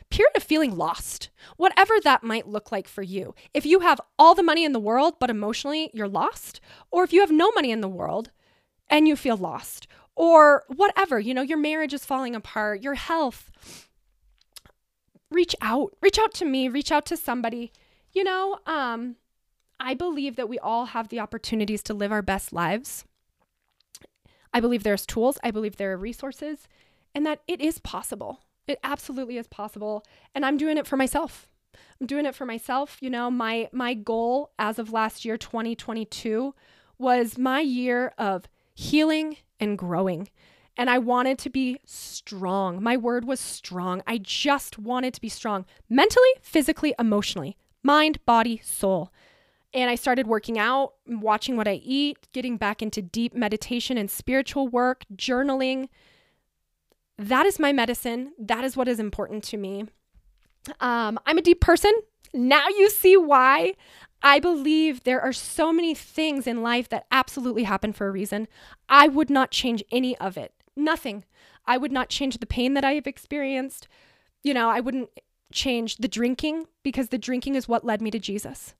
[0.09, 3.35] period of feeling lost, whatever that might look like for you.
[3.53, 6.59] If you have all the money in the world but emotionally you're lost,
[6.91, 8.31] or if you have no money in the world
[8.89, 13.51] and you feel lost or whatever, you know, your marriage is falling apart, your health.
[15.31, 15.95] Reach out.
[16.01, 17.73] Reach out to me, reach out to somebody.
[18.15, 19.17] you know, um,
[19.79, 23.03] I believe that we all have the opportunities to live our best lives.
[24.53, 26.67] I believe there's tools, I believe there are resources,
[27.13, 28.39] and that it is possible.
[28.67, 30.05] It absolutely is possible.
[30.33, 31.47] And I'm doing it for myself.
[31.99, 32.97] I'm doing it for myself.
[33.01, 36.53] You know, my my goal as of last year 2022
[36.97, 40.29] was my year of healing and growing.
[40.77, 42.83] And I wanted to be strong.
[42.83, 44.01] My word was strong.
[44.05, 49.11] I just wanted to be strong mentally, physically, emotionally, mind, body, soul.
[49.73, 54.11] And I started working out, watching what I eat, getting back into deep meditation and
[54.11, 55.87] spiritual work, journaling.
[57.17, 58.33] That is my medicine.
[58.37, 59.85] That is what is important to me.
[60.79, 61.91] Um, I'm a deep person.
[62.33, 63.73] Now you see why.
[64.21, 68.47] I believe there are so many things in life that absolutely happen for a reason.
[68.89, 70.53] I would not change any of it.
[70.75, 71.23] Nothing.
[71.65, 73.87] I would not change the pain that I have experienced.
[74.43, 75.09] You know, I wouldn't
[75.51, 78.73] change the drinking because the drinking is what led me to Jesus.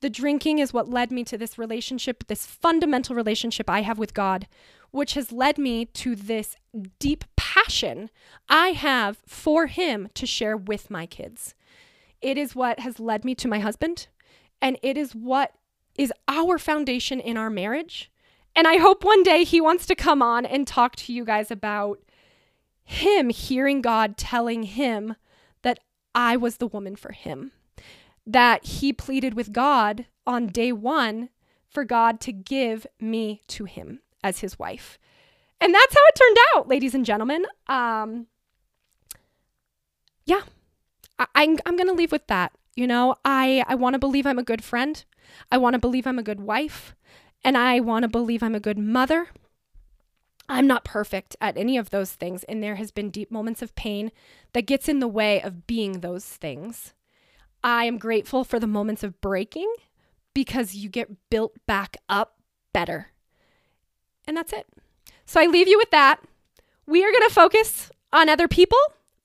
[0.00, 4.14] The drinking is what led me to this relationship, this fundamental relationship I have with
[4.14, 4.46] God,
[4.90, 6.56] which has led me to this
[6.98, 7.24] deep
[7.68, 8.08] passion
[8.48, 11.54] I have for Him to share with my kids.
[12.22, 14.08] It is what has led me to my husband,
[14.62, 15.52] and it is what
[15.94, 18.10] is our foundation in our marriage.
[18.56, 21.50] And I hope one day he wants to come on and talk to you guys
[21.50, 22.00] about
[22.84, 25.16] him hearing God telling him
[25.60, 25.78] that
[26.14, 27.52] I was the woman for him.
[28.26, 31.28] That he pleaded with God on day one
[31.68, 34.98] for God to give me to him as his wife.
[35.60, 37.44] And that's how it turned out, ladies and gentlemen.
[37.66, 38.26] Um,
[40.24, 40.42] yeah,
[41.18, 42.52] I, I'm, I'm going to leave with that.
[42.76, 45.04] You know, I, I want to believe I'm a good friend.
[45.50, 46.94] I want to believe I'm a good wife.
[47.44, 49.28] And I want to believe I'm a good mother.
[50.48, 52.44] I'm not perfect at any of those things.
[52.44, 54.12] And there has been deep moments of pain
[54.52, 56.94] that gets in the way of being those things.
[57.62, 59.72] I am grateful for the moments of breaking
[60.32, 62.36] because you get built back up
[62.72, 63.08] better.
[64.26, 64.66] And that's it.
[65.28, 66.20] So I leave you with that.
[66.86, 68.78] We are going to focus on other people.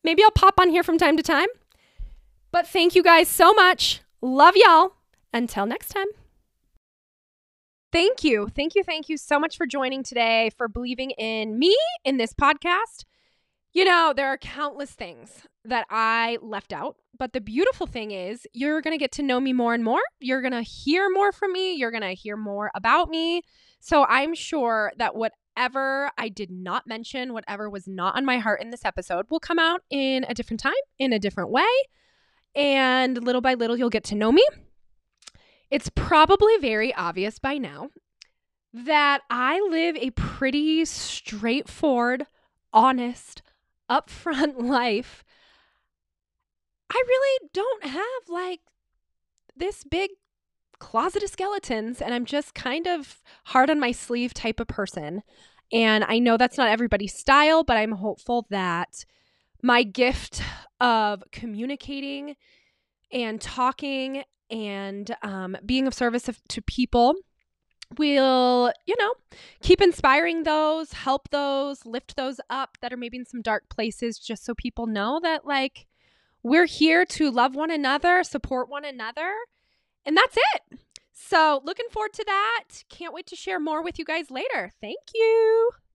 [0.03, 1.47] Maybe I'll pop on here from time to time.
[2.51, 4.01] But thank you guys so much.
[4.21, 4.95] Love y'all.
[5.33, 6.07] Until next time.
[7.93, 8.49] Thank you.
[8.53, 8.83] Thank you.
[8.83, 11.73] Thank you so much for joining today, for believing in me
[12.03, 13.05] in this podcast.
[13.71, 18.45] You know, there are countless things that I left out, but the beautiful thing is
[18.51, 20.01] you're going to get to know me more and more.
[20.19, 21.75] You're going to hear more from me.
[21.75, 23.43] You're going to hear more about me.
[23.79, 25.15] So I'm sure that
[25.55, 29.39] whatever I did not mention, whatever was not on my heart in this episode, will
[29.39, 31.65] come out in a different time, in a different way.
[32.55, 34.45] And little by little, you'll get to know me.
[35.69, 37.89] It's probably very obvious by now
[38.73, 42.25] that I live a pretty straightforward,
[42.71, 43.41] honest,
[43.89, 45.23] upfront life.
[46.91, 48.59] I really don't have like
[49.55, 50.11] this big
[50.83, 55.23] closet of skeletons, and I'm just kind of hard on my sleeve type of person.
[55.71, 59.05] And I know that's not everybody's style, but I'm hopeful that
[59.61, 60.43] my gift
[60.81, 62.35] of communicating
[63.13, 67.15] and talking and um, being of service to people
[67.97, 69.13] will, you know,
[69.61, 74.19] keep inspiring those, help those, lift those up that are maybe in some dark places,
[74.19, 75.87] just so people know that, like,
[76.43, 79.31] we're here to love one another, support one another,
[80.05, 80.79] and that's it.
[81.11, 82.83] So, looking forward to that.
[82.89, 84.71] Can't wait to share more with you guys later.
[84.81, 85.71] Thank you.